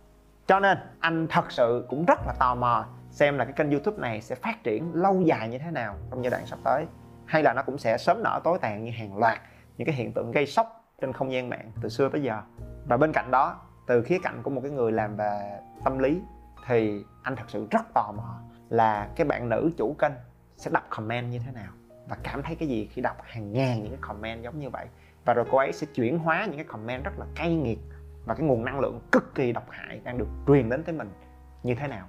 Cho 0.47 0.59
nên 0.59 0.77
anh 0.99 1.27
thật 1.27 1.51
sự 1.51 1.85
cũng 1.89 2.05
rất 2.05 2.19
là 2.27 2.33
tò 2.39 2.55
mò 2.55 2.85
xem 3.09 3.37
là 3.37 3.45
cái 3.45 3.53
kênh 3.53 3.71
youtube 3.71 3.97
này 3.97 4.21
sẽ 4.21 4.35
phát 4.35 4.63
triển 4.63 4.91
lâu 4.93 5.21
dài 5.21 5.49
như 5.49 5.57
thế 5.57 5.71
nào 5.71 5.95
trong 6.09 6.23
giai 6.23 6.31
đoạn 6.31 6.45
sắp 6.45 6.59
tới, 6.63 6.85
hay 7.25 7.43
là 7.43 7.53
nó 7.53 7.61
cũng 7.61 7.77
sẽ 7.77 7.97
sớm 7.97 8.23
nở 8.23 8.41
tối 8.43 8.57
tàn 8.61 8.83
như 8.83 8.91
hàng 8.91 9.17
loạt 9.17 9.39
những 9.77 9.85
cái 9.85 9.95
hiện 9.95 10.13
tượng 10.13 10.31
gây 10.31 10.45
sốc 10.45 10.85
trên 11.01 11.13
không 11.13 11.31
gian 11.31 11.49
mạng 11.49 11.71
từ 11.81 11.89
xưa 11.89 12.09
tới 12.09 12.23
giờ. 12.23 12.41
Và 12.87 12.97
bên 12.97 13.11
cạnh 13.13 13.31
đó 13.31 13.61
từ 13.87 14.01
khía 14.01 14.19
cạnh 14.23 14.43
của 14.43 14.49
một 14.49 14.61
cái 14.61 14.71
người 14.71 14.91
làm 14.91 15.15
về 15.15 15.59
tâm 15.83 15.99
lý 15.99 16.21
thì 16.67 17.03
anh 17.23 17.35
thật 17.35 17.45
sự 17.47 17.67
rất 17.71 17.93
tò 17.93 18.13
mò 18.17 18.39
là 18.69 19.09
cái 19.15 19.27
bạn 19.27 19.49
nữ 19.49 19.71
chủ 19.77 19.95
kênh 19.99 20.13
sẽ 20.57 20.71
đọc 20.73 20.83
comment 20.89 21.31
như 21.31 21.39
thế 21.39 21.51
nào 21.51 21.71
và 22.07 22.17
cảm 22.23 22.43
thấy 22.43 22.55
cái 22.55 22.67
gì 22.67 22.89
khi 22.91 23.01
đọc 23.01 23.17
hàng 23.23 23.53
ngàn 23.53 23.83
những 23.83 23.91
cái 23.91 24.01
comment 24.01 24.43
giống 24.43 24.59
như 24.59 24.69
vậy. 24.69 24.85
Và 25.25 25.33
rồi 25.33 25.45
cô 25.51 25.57
ấy 25.57 25.73
sẽ 25.73 25.87
chuyển 25.95 26.19
hóa 26.19 26.45
những 26.45 26.55
cái 26.55 26.65
comment 26.65 27.03
rất 27.03 27.19
là 27.19 27.25
cay 27.35 27.55
nghiệt 27.55 27.79
và 28.25 28.33
cái 28.35 28.47
nguồn 28.47 28.65
năng 28.65 28.79
lượng 28.79 28.99
cực 29.11 29.35
kỳ 29.35 29.51
độc 29.51 29.65
hại 29.69 30.01
đang 30.03 30.17
được 30.17 30.27
truyền 30.47 30.69
đến 30.69 30.83
tới 30.83 30.95
mình 30.95 31.09
như 31.63 31.75
thế 31.75 31.87
nào. 31.87 32.07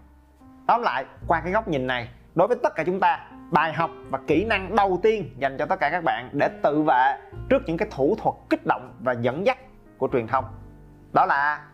Tóm 0.67 0.83
lại, 0.83 1.05
qua 1.27 1.41
cái 1.41 1.53
góc 1.53 1.69
nhìn 1.69 1.87
này, 1.87 2.09
đối 2.35 2.49
với 2.49 2.57
tất 2.63 2.73
cả 2.75 2.85
chúng 2.87 3.01
ta, 3.01 3.31
bài 3.51 3.73
học 3.73 3.91
và 4.11 4.19
kỹ 4.27 4.45
năng 4.45 4.77
đầu 4.77 5.01
tiên 5.03 5.35
dành 5.39 5.57
cho 5.59 5.67
tất 5.67 5.81
cả 5.81 5.91
các 5.91 6.05
bạn 6.05 6.31
để 6.33 6.49
tự 6.63 6.83
vệ 6.83 7.19
trước 7.49 7.63
những 7.67 7.77
cái 7.77 7.89
thủ 7.91 8.17
thuật 8.23 8.35
kích 8.51 8.67
động 8.67 8.95
và 9.01 9.13
dẫn 9.13 9.47
dắt 9.47 9.59
của 9.99 10.09
truyền 10.13 10.27
thông 10.27 10.45
đó 11.15 11.27
là 11.27 11.65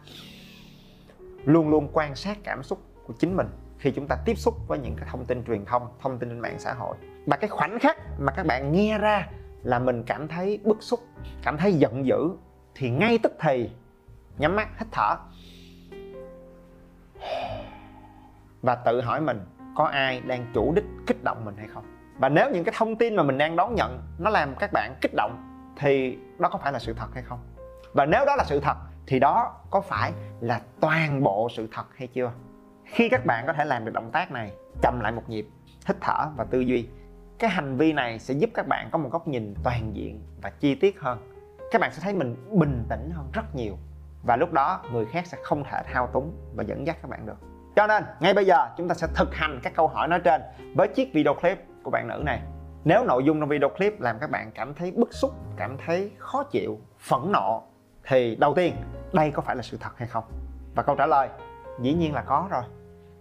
luôn 1.44 1.68
luôn 1.68 1.88
quan 1.92 2.14
sát 2.14 2.38
cảm 2.44 2.62
xúc 2.62 2.78
của 3.06 3.12
chính 3.18 3.36
mình 3.36 3.48
khi 3.78 3.90
chúng 3.90 4.06
ta 4.06 4.16
tiếp 4.24 4.38
xúc 4.38 4.54
với 4.68 4.78
những 4.78 4.96
cái 4.96 5.08
thông 5.10 5.24
tin 5.24 5.44
truyền 5.44 5.64
thông 5.64 5.88
thông 6.00 6.18
tin 6.18 6.28
trên 6.28 6.38
mạng 6.38 6.58
xã 6.58 6.72
hội. 6.72 6.96
Và 7.26 7.36
cái 7.36 7.48
khoảnh 7.48 7.78
khắc 7.78 7.96
mà 8.18 8.32
các 8.32 8.46
bạn 8.46 8.72
nghe 8.72 8.98
ra 8.98 9.26
là 9.62 9.78
mình 9.78 10.02
cảm 10.06 10.28
thấy 10.28 10.60
bức 10.64 10.82
xúc, 10.82 11.00
cảm 11.42 11.56
thấy 11.58 11.72
giận 11.72 12.06
dữ, 12.06 12.30
thì 12.74 12.90
ngay 12.90 13.18
tức 13.18 13.32
thì 13.40 13.70
nhắm 14.38 14.56
mắt, 14.56 14.68
hít 14.78 14.88
thở. 14.92 15.16
Và 18.62 18.74
tự 18.74 19.00
hỏi 19.00 19.20
mình, 19.20 19.40
có 19.76 19.84
ai 19.84 20.20
đang 20.20 20.46
chủ 20.54 20.72
đích 20.74 20.84
kích 21.06 21.24
động 21.24 21.44
mình 21.44 21.54
hay 21.56 21.68
không? 21.68 21.84
Và 22.18 22.28
nếu 22.28 22.50
những 22.50 22.64
cái 22.64 22.74
thông 22.78 22.96
tin 22.96 23.16
mà 23.16 23.22
mình 23.22 23.38
đang 23.38 23.56
đón 23.56 23.74
nhận 23.74 24.02
nó 24.18 24.30
làm 24.30 24.54
các 24.54 24.70
bạn 24.72 24.94
kích 25.00 25.12
động, 25.16 25.62
thì 25.76 26.18
đó 26.38 26.48
có 26.48 26.58
phải 26.58 26.72
là 26.72 26.78
sự 26.78 26.94
thật 26.94 27.08
hay 27.14 27.22
không? 27.22 27.38
Và 27.92 28.06
nếu 28.06 28.24
đó 28.24 28.36
là 28.36 28.44
sự 28.44 28.60
thật 28.60 28.76
thì 29.06 29.18
đó 29.18 29.56
có 29.70 29.80
phải 29.80 30.12
là 30.40 30.60
toàn 30.80 31.22
bộ 31.22 31.48
sự 31.50 31.68
thật 31.72 31.84
hay 31.96 32.08
chưa? 32.08 32.32
Khi 32.84 33.08
các 33.08 33.26
bạn 33.26 33.46
có 33.46 33.52
thể 33.52 33.64
làm 33.64 33.84
được 33.84 33.92
động 33.94 34.10
tác 34.12 34.30
này, 34.30 34.52
chậm 34.82 35.00
lại 35.00 35.12
một 35.12 35.22
nhịp, 35.28 35.46
hít 35.86 35.96
thở 36.00 36.28
và 36.36 36.44
tư 36.44 36.60
duy, 36.60 36.88
cái 37.38 37.50
hành 37.50 37.76
vi 37.76 37.92
này 37.92 38.18
sẽ 38.18 38.34
giúp 38.34 38.50
các 38.54 38.66
bạn 38.68 38.88
có 38.92 38.98
một 38.98 39.08
góc 39.12 39.28
nhìn 39.28 39.54
toàn 39.64 39.96
diện 39.96 40.20
và 40.42 40.50
chi 40.50 40.74
tiết 40.74 41.00
hơn. 41.00 41.18
Các 41.70 41.80
bạn 41.80 41.92
sẽ 41.92 42.00
thấy 42.02 42.14
mình 42.14 42.36
bình 42.50 42.86
tĩnh 42.88 43.10
hơn 43.10 43.30
rất 43.32 43.54
nhiều 43.54 43.76
và 44.22 44.36
lúc 44.36 44.52
đó 44.52 44.82
người 44.92 45.06
khác 45.06 45.26
sẽ 45.26 45.38
không 45.42 45.64
thể 45.64 45.82
thao 45.92 46.06
túng 46.06 46.32
và 46.54 46.64
dẫn 46.64 46.86
dắt 46.86 46.96
các 47.02 47.10
bạn 47.10 47.26
được. 47.26 47.36
Cho 47.76 47.86
nên, 47.86 48.04
ngay 48.20 48.34
bây 48.34 48.46
giờ 48.46 48.68
chúng 48.76 48.88
ta 48.88 48.94
sẽ 48.94 49.06
thực 49.14 49.34
hành 49.34 49.60
các 49.62 49.72
câu 49.76 49.88
hỏi 49.88 50.08
nói 50.08 50.20
trên 50.24 50.42
với 50.74 50.88
chiếc 50.88 51.12
video 51.14 51.34
clip 51.34 51.58
của 51.82 51.90
bạn 51.90 52.08
nữ 52.08 52.22
này. 52.24 52.42
Nếu 52.84 53.04
nội 53.04 53.24
dung 53.24 53.40
trong 53.40 53.48
video 53.48 53.68
clip 53.68 54.00
làm 54.00 54.18
các 54.20 54.30
bạn 54.30 54.50
cảm 54.54 54.74
thấy 54.74 54.90
bức 54.90 55.14
xúc, 55.14 55.30
cảm 55.56 55.76
thấy 55.86 56.12
khó 56.18 56.44
chịu, 56.44 56.78
phẫn 56.98 57.32
nộ 57.32 57.62
thì 58.10 58.36
đầu 58.36 58.54
tiên, 58.54 58.76
đây 59.12 59.30
có 59.30 59.42
phải 59.42 59.56
là 59.56 59.62
sự 59.62 59.76
thật 59.80 59.90
hay 59.96 60.08
không? 60.08 60.24
Và 60.74 60.82
câu 60.82 60.96
trả 60.96 61.06
lời, 61.06 61.28
dĩ 61.80 61.94
nhiên 61.94 62.14
là 62.14 62.22
có 62.22 62.48
rồi. 62.50 62.62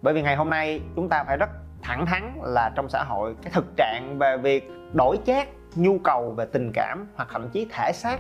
Bởi 0.02 0.14
vì 0.14 0.22
ngày 0.22 0.36
hôm 0.36 0.50
nay 0.50 0.82
chúng 0.96 1.10
ta 1.10 1.24
phải 1.24 1.38
rất 1.38 1.50
thẳng 1.82 2.06
thắn 2.06 2.40
là 2.44 2.72
trong 2.76 2.90
xã 2.90 3.04
hội, 3.04 3.36
cái 3.42 3.52
thực 3.54 3.66
trạng 3.78 4.18
về 4.20 4.38
việc 4.38 4.72
đổi 4.94 5.20
chác 5.26 5.48
nhu 5.76 6.00
cầu 6.04 6.32
về 6.32 6.46
tình 6.46 6.72
cảm 6.74 7.08
hoặc 7.16 7.30
thậm 7.32 7.50
chí 7.50 7.68
thể 7.72 7.92
xác 7.94 8.20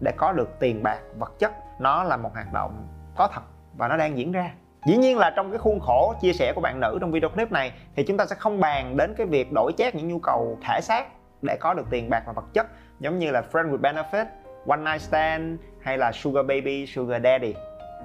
để 0.00 0.12
có 0.16 0.32
được 0.32 0.48
tiền 0.60 0.82
bạc, 0.82 0.98
vật 1.18 1.32
chất, 1.38 1.52
nó 1.78 2.04
là 2.04 2.16
một 2.16 2.30
hoạt 2.34 2.52
động 2.52 2.88
có 3.16 3.28
thật 3.32 3.42
và 3.76 3.88
nó 3.88 3.96
đang 3.96 4.18
diễn 4.18 4.32
ra. 4.32 4.50
Dĩ 4.86 4.96
nhiên 4.96 5.18
là 5.18 5.30
trong 5.36 5.50
cái 5.50 5.58
khuôn 5.58 5.80
khổ 5.80 6.14
chia 6.20 6.32
sẻ 6.32 6.52
của 6.52 6.60
bạn 6.60 6.80
nữ 6.80 6.98
trong 7.00 7.12
video 7.12 7.30
clip 7.30 7.52
này, 7.52 7.72
thì 7.96 8.04
chúng 8.04 8.16
ta 8.16 8.26
sẽ 8.26 8.36
không 8.38 8.60
bàn 8.60 8.96
đến 8.96 9.14
cái 9.18 9.26
việc 9.26 9.52
đổi 9.52 9.72
chác 9.78 9.94
những 9.94 10.08
nhu 10.08 10.18
cầu 10.18 10.58
thể 10.68 10.80
xác 10.82 11.06
để 11.42 11.56
có 11.60 11.74
được 11.74 11.86
tiền 11.90 12.10
bạc 12.10 12.22
và 12.26 12.32
vật 12.32 12.44
chất, 12.52 12.66
giống 13.00 13.18
như 13.18 13.30
là 13.30 13.42
friend 13.52 13.70
with 13.70 13.80
benefit 13.80 14.24
one 14.68 14.80
night 14.80 15.00
stand 15.00 15.60
hay 15.80 15.98
là 15.98 16.12
sugar 16.12 16.46
baby, 16.46 16.86
sugar 16.86 17.22
daddy. 17.24 17.54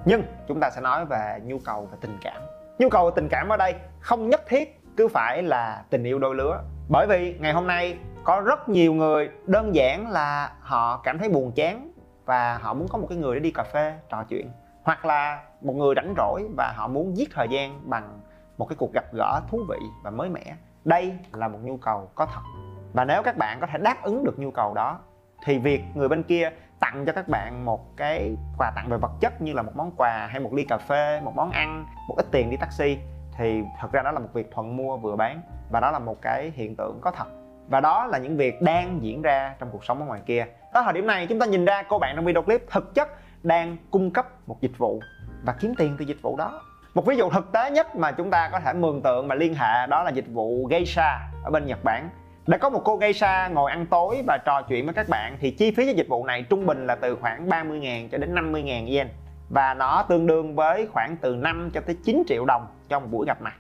Nhưng 0.06 0.24
chúng 0.48 0.60
ta 0.60 0.70
sẽ 0.70 0.82
nói 0.82 1.06
về 1.06 1.40
nhu 1.44 1.60
cầu 1.66 1.88
và 1.92 1.98
tình 2.02 2.18
cảm. 2.22 2.42
Nhu 2.80 2.90
cầu 2.90 3.06
về 3.06 3.12
tình 3.16 3.28
cảm 3.30 3.50
ở 3.50 3.58
đây 3.58 3.76
không 4.00 4.30
nhất 4.30 4.42
thiết 4.48 4.82
cứ 4.98 5.08
phải 5.08 5.44
là 5.44 5.84
tình 5.90 6.04
yêu 6.04 6.20
đôi 6.20 6.36
lứa. 6.36 6.62
Bởi 6.90 7.08
vì 7.08 7.36
ngày 7.40 7.54
hôm 7.54 7.68
nay 7.68 7.98
có 8.24 8.42
rất 8.46 8.70
nhiều 8.70 8.94
người 8.94 9.30
đơn 9.46 9.76
giản 9.76 10.12
là 10.12 10.52
họ 10.62 11.02
cảm 11.04 11.20
thấy 11.20 11.30
buồn 11.30 11.52
chán 11.56 11.92
và 12.26 12.58
họ 12.58 12.74
muốn 12.74 12.88
có 12.88 12.98
một 12.98 13.08
cái 13.10 13.18
người 13.18 13.36
để 13.36 13.40
đi 13.40 13.52
cà 13.52 13.64
phê, 13.64 13.94
trò 14.10 14.24
chuyện. 14.30 14.52
Hoặc 14.84 15.06
là 15.06 15.44
một 15.62 15.74
người 15.74 15.96
rảnh 15.96 16.14
rỗi 16.18 16.48
và 16.58 16.74
họ 16.76 16.88
muốn 16.88 17.18
giết 17.18 17.30
thời 17.34 17.48
gian 17.50 17.90
bằng 17.90 18.20
một 18.58 18.66
cái 18.66 18.76
cuộc 18.80 18.94
gặp 18.94 19.06
gỡ 19.14 19.42
thú 19.52 19.60
vị 19.70 19.78
và 20.04 20.10
mới 20.10 20.30
mẻ. 20.30 20.56
Đây 20.86 21.18
là 21.34 21.48
một 21.48 21.60
nhu 21.62 21.78
cầu 21.78 22.10
có 22.16 22.26
thật. 22.26 22.42
Và 22.94 23.06
nếu 23.06 23.24
các 23.24 23.38
bạn 23.38 23.58
có 23.62 23.68
thể 23.68 23.78
đáp 23.78 24.04
ứng 24.04 24.24
được 24.24 24.40
nhu 24.40 24.52
cầu 24.52 24.74
đó 24.74 25.00
thì 25.46 25.58
việc 25.58 25.84
người 25.94 26.08
bên 26.08 26.24
kia 26.24 26.50
tặng 26.80 27.06
cho 27.06 27.12
các 27.12 27.28
bạn 27.28 27.66
một 27.66 27.98
cái 27.98 28.36
quà 28.58 28.72
tặng 28.76 28.90
về 28.90 28.98
vật 28.98 29.12
chất 29.20 29.42
như 29.42 29.54
là 29.54 29.62
một 29.62 29.72
món 29.76 29.92
quà 29.98 30.28
hay 30.28 30.40
một 30.40 30.54
ly 30.54 30.64
cà 30.64 30.78
phê, 30.78 31.22
một 31.24 31.36
món 31.36 31.52
ăn, 31.52 31.86
một 32.08 32.16
ít 32.18 32.26
tiền 32.32 32.50
đi 32.50 32.58
taxi, 32.58 32.98
thì 33.38 33.62
thật 33.80 33.92
ra 33.92 34.02
đó 34.02 34.12
là 34.12 34.20
một 34.20 34.30
việc 34.34 34.52
thuận 34.52 34.78
mua 34.78 34.98
vừa 34.98 35.16
bán 35.16 35.42
và 35.72 35.80
đó 35.80 35.92
là 35.92 36.00
một 36.00 36.22
cái 36.22 36.52
hiện 36.56 36.76
tượng 36.76 37.00
có 37.02 37.12
thật. 37.12 37.26
Và 37.68 37.82
đó 37.82 38.06
là 38.06 38.18
những 38.18 38.38
việc 38.38 38.62
đang 38.62 39.04
diễn 39.04 39.22
ra 39.22 39.56
trong 39.60 39.70
cuộc 39.72 39.86
sống 39.86 40.00
ở 40.00 40.06
ngoài 40.06 40.22
kia. 40.26 40.46
Tới 40.74 40.84
thời 40.84 40.94
điểm 40.94 41.08
này, 41.08 41.28
chúng 41.28 41.40
ta 41.40 41.46
nhìn 41.46 41.66
ra 41.66 41.84
cô 41.90 42.00
bạn 42.00 42.16
trong 42.16 42.26
video 42.26 42.44
clip 42.44 42.66
thực 42.72 42.96
chất 42.96 43.10
đang 43.44 43.78
cung 43.92 44.12
cấp 44.12 44.28
một 44.48 44.62
dịch 44.62 44.78
vụ 44.78 45.02
và 45.44 45.54
kiếm 45.60 45.74
tiền 45.78 45.96
từ 46.00 46.06
dịch 46.06 46.22
vụ 46.22 46.38
đó. 46.38 46.62
Một 46.94 47.06
ví 47.06 47.16
dụ 47.16 47.30
thực 47.30 47.52
tế 47.52 47.72
nhất 47.72 47.96
mà 47.96 48.12
chúng 48.12 48.30
ta 48.30 48.50
có 48.52 48.60
thể 48.60 48.74
mường 48.74 49.02
tượng 49.02 49.28
và 49.28 49.36
liên 49.36 49.54
hệ 49.54 49.88
đó 49.88 50.04
là 50.04 50.10
dịch 50.10 50.28
vụ 50.34 50.68
geisha 50.68 51.20
ở 51.44 51.52
bên 51.52 51.66
Nhật 51.66 51.84
Bản 51.84 52.10
đã 52.48 52.58
có 52.58 52.70
một 52.70 52.82
cô 52.86 52.98
geisha 52.98 53.48
ngồi 53.48 53.72
ăn 53.72 53.86
tối 53.86 54.24
và 54.28 54.38
trò 54.46 54.62
chuyện 54.62 54.86
với 54.86 54.94
các 54.94 55.10
bạn 55.10 55.38
thì 55.40 55.52
chi 55.52 55.72
phí 55.72 55.86
cho 55.86 55.92
dịch 55.92 56.08
vụ 56.10 56.26
này 56.26 56.46
trung 56.50 56.66
bình 56.66 56.88
là 56.88 56.96
từ 56.96 57.16
khoảng 57.16 57.50
30.000 57.50 58.10
cho 58.12 58.18
đến 58.18 58.36
50.000 58.36 58.88
yen 58.88 59.08
và 59.50 59.74
nó 59.74 60.06
tương 60.10 60.28
đương 60.28 60.56
với 60.56 60.88
khoảng 60.92 61.18
từ 61.22 61.36
5 61.36 61.70
cho 61.74 61.82
tới 61.82 61.96
9 62.06 62.24
triệu 62.28 62.46
đồng 62.46 62.68
trong 62.90 63.04
một 63.04 63.10
buổi 63.12 63.26
gặp 63.26 63.42
mặt. 63.42 63.54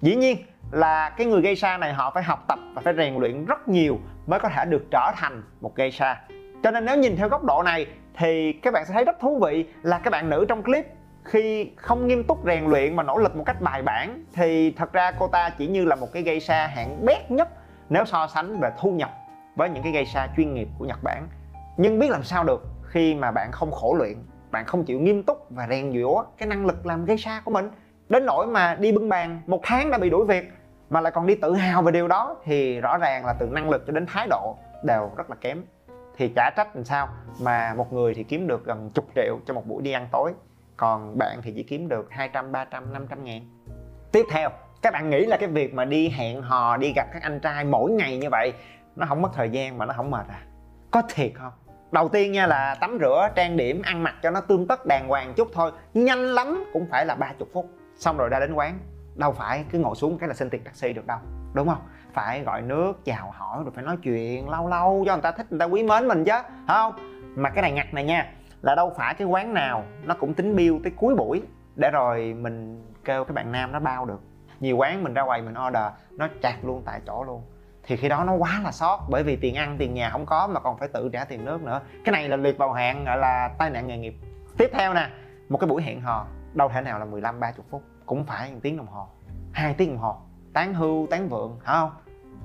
Dĩ 0.00 0.16
nhiên 0.16 0.36
là 0.72 1.10
cái 1.10 1.26
người 1.26 1.42
geisha 1.42 1.76
này 1.76 1.92
họ 1.92 2.10
phải 2.10 2.22
học 2.22 2.44
tập 2.48 2.58
và 2.74 2.82
phải 2.82 2.94
rèn 2.96 3.16
luyện 3.16 3.44
rất 3.44 3.68
nhiều 3.68 3.98
mới 4.26 4.40
có 4.40 4.48
thể 4.48 4.64
được 4.64 4.84
trở 4.90 5.12
thành 5.16 5.42
một 5.60 5.76
geisha 5.76 6.20
cho 6.62 6.70
nên 6.70 6.84
nếu 6.84 6.96
nhìn 6.96 7.16
theo 7.16 7.28
góc 7.28 7.44
độ 7.44 7.62
này 7.62 7.86
thì 8.16 8.52
các 8.52 8.72
bạn 8.72 8.84
sẽ 8.86 8.94
thấy 8.94 9.04
rất 9.04 9.20
thú 9.20 9.38
vị 9.38 9.64
là 9.82 9.98
các 9.98 10.10
bạn 10.10 10.30
nữ 10.30 10.44
trong 10.48 10.62
clip 10.62 10.86
khi 11.24 11.70
không 11.76 12.08
nghiêm 12.08 12.24
túc 12.24 12.38
rèn 12.46 12.64
luyện 12.64 12.96
mà 12.96 13.02
nỗ 13.02 13.18
lực 13.18 13.36
một 13.36 13.44
cách 13.46 13.60
bài 13.60 13.82
bản 13.82 14.24
thì 14.34 14.70
thật 14.70 14.92
ra 14.92 15.10
cô 15.18 15.28
ta 15.28 15.50
chỉ 15.58 15.66
như 15.66 15.84
là 15.84 15.96
một 15.96 16.12
cái 16.12 16.22
geisha 16.22 16.66
hạng 16.66 17.06
bét 17.06 17.30
nhất 17.30 17.48
nếu 17.92 18.04
so 18.04 18.26
sánh 18.26 18.60
về 18.60 18.70
thu 18.78 18.90
nhập 18.90 19.10
với 19.56 19.70
những 19.70 19.82
cái 19.82 19.92
geisha 19.92 20.28
chuyên 20.36 20.54
nghiệp 20.54 20.68
của 20.78 20.84
Nhật 20.84 20.98
Bản 21.02 21.28
nhưng 21.76 21.98
biết 21.98 22.10
làm 22.10 22.22
sao 22.22 22.44
được 22.44 22.62
khi 22.82 23.14
mà 23.14 23.30
bạn 23.30 23.52
không 23.52 23.72
khổ 23.72 23.94
luyện 23.98 24.16
bạn 24.50 24.64
không 24.64 24.84
chịu 24.84 25.00
nghiêm 25.00 25.22
túc 25.22 25.46
và 25.50 25.66
rèn 25.70 25.92
giũa 25.92 26.24
cái 26.38 26.48
năng 26.48 26.66
lực 26.66 26.86
làm 26.86 27.04
geisha 27.04 27.40
của 27.44 27.50
mình. 27.50 27.70
Đến 28.08 28.26
nỗi 28.26 28.46
mà 28.46 28.74
đi 28.74 28.92
bưng 28.92 29.08
bàn 29.08 29.40
một 29.46 29.60
tháng 29.62 29.90
đã 29.90 29.98
bị 29.98 30.10
đuổi 30.10 30.26
việc 30.26 30.52
mà 30.90 31.00
lại 31.00 31.12
còn 31.12 31.26
đi 31.26 31.34
tự 31.34 31.54
hào 31.54 31.82
về 31.82 31.92
điều 31.92 32.08
đó 32.08 32.36
thì 32.44 32.80
rõ 32.80 32.98
ràng 32.98 33.26
là 33.26 33.32
từ 33.32 33.46
năng 33.46 33.70
lực 33.70 33.84
cho 33.86 33.92
đến 33.92 34.06
thái 34.06 34.26
độ 34.30 34.56
đều 34.84 35.10
rất 35.16 35.30
là 35.30 35.36
kém. 35.40 35.64
Thì 36.16 36.28
chả 36.36 36.50
trách 36.56 36.76
làm 36.76 36.84
sao 36.84 37.08
mà 37.40 37.74
một 37.74 37.92
người 37.92 38.14
thì 38.14 38.24
kiếm 38.24 38.46
được 38.46 38.64
gần 38.64 38.90
chục 38.94 39.04
triệu 39.14 39.38
cho 39.46 39.54
một 39.54 39.66
buổi 39.66 39.82
đi 39.82 39.92
ăn 39.92 40.08
tối 40.12 40.32
còn 40.76 41.18
bạn 41.18 41.40
thì 41.42 41.52
chỉ 41.56 41.62
kiếm 41.62 41.88
được 41.88 42.06
200, 42.10 42.52
300, 42.52 42.92
500 42.92 43.24
ngàn. 43.24 43.42
Tiếp 44.12 44.26
theo 44.30 44.50
các 44.82 44.92
bạn 44.92 45.10
nghĩ 45.10 45.24
là 45.24 45.36
cái 45.36 45.48
việc 45.48 45.74
mà 45.74 45.84
đi 45.84 46.08
hẹn 46.08 46.42
hò, 46.42 46.76
đi 46.76 46.92
gặp 46.96 47.06
các 47.12 47.22
anh 47.22 47.40
trai 47.40 47.64
mỗi 47.64 47.90
ngày 47.90 48.18
như 48.18 48.28
vậy, 48.30 48.52
nó 48.96 49.06
không 49.06 49.22
mất 49.22 49.28
thời 49.34 49.50
gian 49.50 49.78
mà 49.78 49.86
nó 49.86 49.94
không 49.96 50.10
mệt 50.10 50.26
à? 50.28 50.42
Có 50.90 51.02
thiệt 51.14 51.32
không? 51.34 51.52
Đầu 51.92 52.08
tiên 52.08 52.32
nha 52.32 52.46
là 52.46 52.74
tắm 52.80 52.98
rửa, 53.00 53.28
trang 53.34 53.56
điểm, 53.56 53.82
ăn 53.82 54.02
mặc 54.02 54.14
cho 54.22 54.30
nó 54.30 54.40
tương 54.40 54.66
tất, 54.66 54.86
đàng 54.86 55.08
hoàng 55.08 55.34
chút 55.36 55.48
thôi. 55.52 55.72
Nhanh 55.94 56.18
lắm 56.18 56.64
cũng 56.72 56.86
phải 56.90 57.06
là 57.06 57.14
30 57.14 57.48
phút. 57.52 57.70
Xong 57.96 58.16
rồi 58.16 58.28
ra 58.28 58.40
đến 58.40 58.54
quán, 58.54 58.78
đâu 59.14 59.32
phải 59.32 59.64
cứ 59.70 59.78
ngồi 59.78 59.94
xuống 59.94 60.18
cái 60.18 60.28
là 60.28 60.34
xin 60.34 60.50
tiền 60.50 60.64
taxi 60.64 60.92
được 60.92 61.06
đâu, 61.06 61.18
đúng 61.54 61.68
không? 61.68 61.82
Phải 62.12 62.42
gọi 62.42 62.62
nước, 62.62 63.04
chào 63.04 63.30
hỏi 63.30 63.62
rồi 63.64 63.72
phải 63.74 63.84
nói 63.84 63.96
chuyện, 64.02 64.48
lâu 64.48 64.68
lâu 64.68 65.04
cho 65.06 65.12
người 65.12 65.22
ta 65.22 65.32
thích 65.32 65.46
người 65.50 65.60
ta 65.60 65.64
quý 65.64 65.82
mến 65.82 66.08
mình 66.08 66.24
chứ 66.24 66.32
không? 66.68 66.92
Mà 67.34 67.50
cái 67.50 67.62
này 67.62 67.72
ngặt 67.72 67.94
này 67.94 68.04
nha, 68.04 68.32
là 68.62 68.74
đâu 68.74 68.92
phải 68.96 69.14
cái 69.14 69.26
quán 69.26 69.54
nào 69.54 69.84
nó 70.04 70.14
cũng 70.14 70.34
tính 70.34 70.56
bill 70.56 70.76
tới 70.84 70.92
cuối 70.96 71.14
buổi 71.14 71.42
để 71.76 71.90
rồi 71.90 72.34
mình 72.40 72.84
kêu 73.04 73.24
cái 73.24 73.34
bạn 73.34 73.52
nam 73.52 73.72
nó 73.72 73.80
bao 73.80 74.04
được 74.04 74.20
nhiều 74.62 74.76
quán 74.76 75.04
mình 75.04 75.14
ra 75.14 75.24
quầy 75.24 75.42
mình 75.42 75.54
order, 75.66 75.92
nó 76.10 76.28
chặt 76.42 76.64
luôn 76.64 76.82
tại 76.84 77.00
chỗ 77.06 77.24
luôn. 77.24 77.42
Thì 77.82 77.96
khi 77.96 78.08
đó 78.08 78.24
nó 78.24 78.32
quá 78.32 78.60
là 78.64 78.72
sót, 78.72 79.00
bởi 79.10 79.22
vì 79.22 79.36
tiền 79.36 79.54
ăn, 79.54 79.76
tiền 79.78 79.94
nhà 79.94 80.10
không 80.10 80.26
có 80.26 80.46
mà 80.46 80.60
còn 80.60 80.78
phải 80.78 80.88
tự 80.88 81.10
trả 81.12 81.24
tiền 81.24 81.44
nước 81.44 81.62
nữa. 81.62 81.80
Cái 82.04 82.12
này 82.12 82.28
là 82.28 82.36
liệt 82.36 82.58
vào 82.58 82.72
hạng 82.72 83.04
gọi 83.04 83.16
là, 83.16 83.50
tai 83.58 83.70
nạn 83.70 83.86
nghề 83.86 83.98
nghiệp. 83.98 84.14
Tiếp 84.58 84.70
theo 84.72 84.94
nè, 84.94 85.08
một 85.48 85.58
cái 85.58 85.68
buổi 85.68 85.82
hẹn 85.82 86.00
hò, 86.00 86.26
đâu 86.54 86.68
thể 86.68 86.80
nào 86.80 86.98
là 86.98 87.04
15 87.04 87.40
30 87.40 87.64
phút, 87.70 87.82
cũng 88.06 88.24
phải 88.24 88.52
một 88.52 88.58
tiếng 88.62 88.76
đồng 88.76 88.86
hồ, 88.86 89.06
hai 89.52 89.74
tiếng 89.74 89.88
đồng 89.88 89.98
hồ. 89.98 90.16
Tán 90.52 90.74
hưu, 90.74 91.06
tán 91.10 91.28
vượng 91.28 91.58
phải 91.64 91.74
không? 91.74 91.90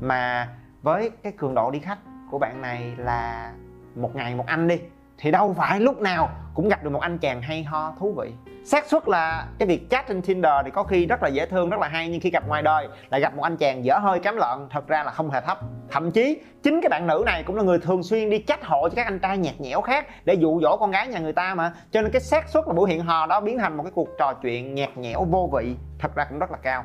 Mà 0.02 0.50
với 0.82 1.10
cái 1.24 1.34
cường 1.38 1.56
độ 1.56 1.72
đi 1.72 1.80
khách 1.80 2.00
của 2.32 2.40
bạn 2.40 2.62
này 2.62 2.96
là 2.98 3.52
một 3.96 4.16
ngày 4.16 4.36
một 4.36 4.46
anh 4.48 4.68
đi 4.68 4.80
thì 5.18 5.32
đâu 5.32 5.56
phải 5.58 5.80
lúc 5.80 6.02
nào 6.02 6.30
cũng 6.54 6.70
gặp 6.70 6.84
được 6.84 6.90
một 6.90 7.00
anh 7.00 7.18
chàng 7.18 7.42
hay 7.42 7.64
ho, 7.64 7.94
thú 8.00 8.14
vị. 8.18 8.34
Xác 8.66 8.86
suất 8.86 9.08
là 9.08 9.48
cái 9.60 9.68
việc 9.68 9.90
chat 9.90 10.08
trên 10.08 10.22
Tinder 10.22 10.52
thì 10.66 10.72
có 10.72 10.84
khi 10.84 11.06
rất 11.06 11.24
là 11.24 11.30
dễ 11.30 11.46
thương, 11.46 11.70
rất 11.70 11.80
là 11.80 11.88
hay, 11.88 12.10
nhưng 12.10 12.22
khi 12.22 12.30
gặp 12.30 12.48
ngoài 12.48 12.62
đời 12.62 12.88
lại 13.10 13.22
gặp 13.22 13.36
một 13.36 13.44
anh 13.44 13.58
chàng 13.58 13.86
dở 13.86 13.98
hơi 13.98 14.20
cám 14.20 14.38
lợn, 14.38 14.68
thật 14.70 14.88
ra 14.88 15.04
là 15.04 15.12
không 15.12 15.30
hề 15.30 15.42
thấp. 15.42 15.60
Thậm 15.92 16.12
chí, 16.12 16.42
chính 16.64 16.82
cái 16.82 16.90
bạn 16.90 17.08
nữ 17.08 17.24
này 17.26 17.44
cũng 17.44 17.56
là 17.56 17.64
người 17.64 17.80
thường 17.80 18.04
xuyên 18.04 18.30
đi 18.30 18.44
chat 18.48 18.66
hộ 18.66 18.90
cho 18.90 18.96
các 18.96 19.06
anh 19.06 19.20
trai 19.20 19.38
nhạt 19.38 19.62
nhẽo 19.62 19.82
khác 19.82 20.08
để 20.26 20.34
dụ 20.34 20.62
dỗ 20.62 20.78
con 20.78 20.92
gái 20.92 21.08
nhà 21.08 21.20
người 21.20 21.34
ta 21.34 21.56
mà. 21.56 21.74
Cho 21.92 22.02
nên 22.02 22.12
cái 22.12 22.22
xác 22.22 22.50
suất 22.50 22.64
là 22.68 22.74
buổi 22.74 22.90
hẹn 22.90 23.02
hò 23.02 23.26
đó 23.26 23.40
biến 23.40 23.58
thành 23.58 23.78
một 23.78 23.84
cái 23.84 23.92
cuộc 23.96 24.10
trò 24.20 24.34
chuyện 24.34 24.76
nhạt 24.76 24.98
nhẽo 24.98 25.24
vô 25.24 25.50
vị, 25.54 25.76
thật 26.00 26.16
ra 26.16 26.26
cũng 26.30 26.40
rất 26.40 26.52
là 26.52 26.58
cao. 26.58 26.84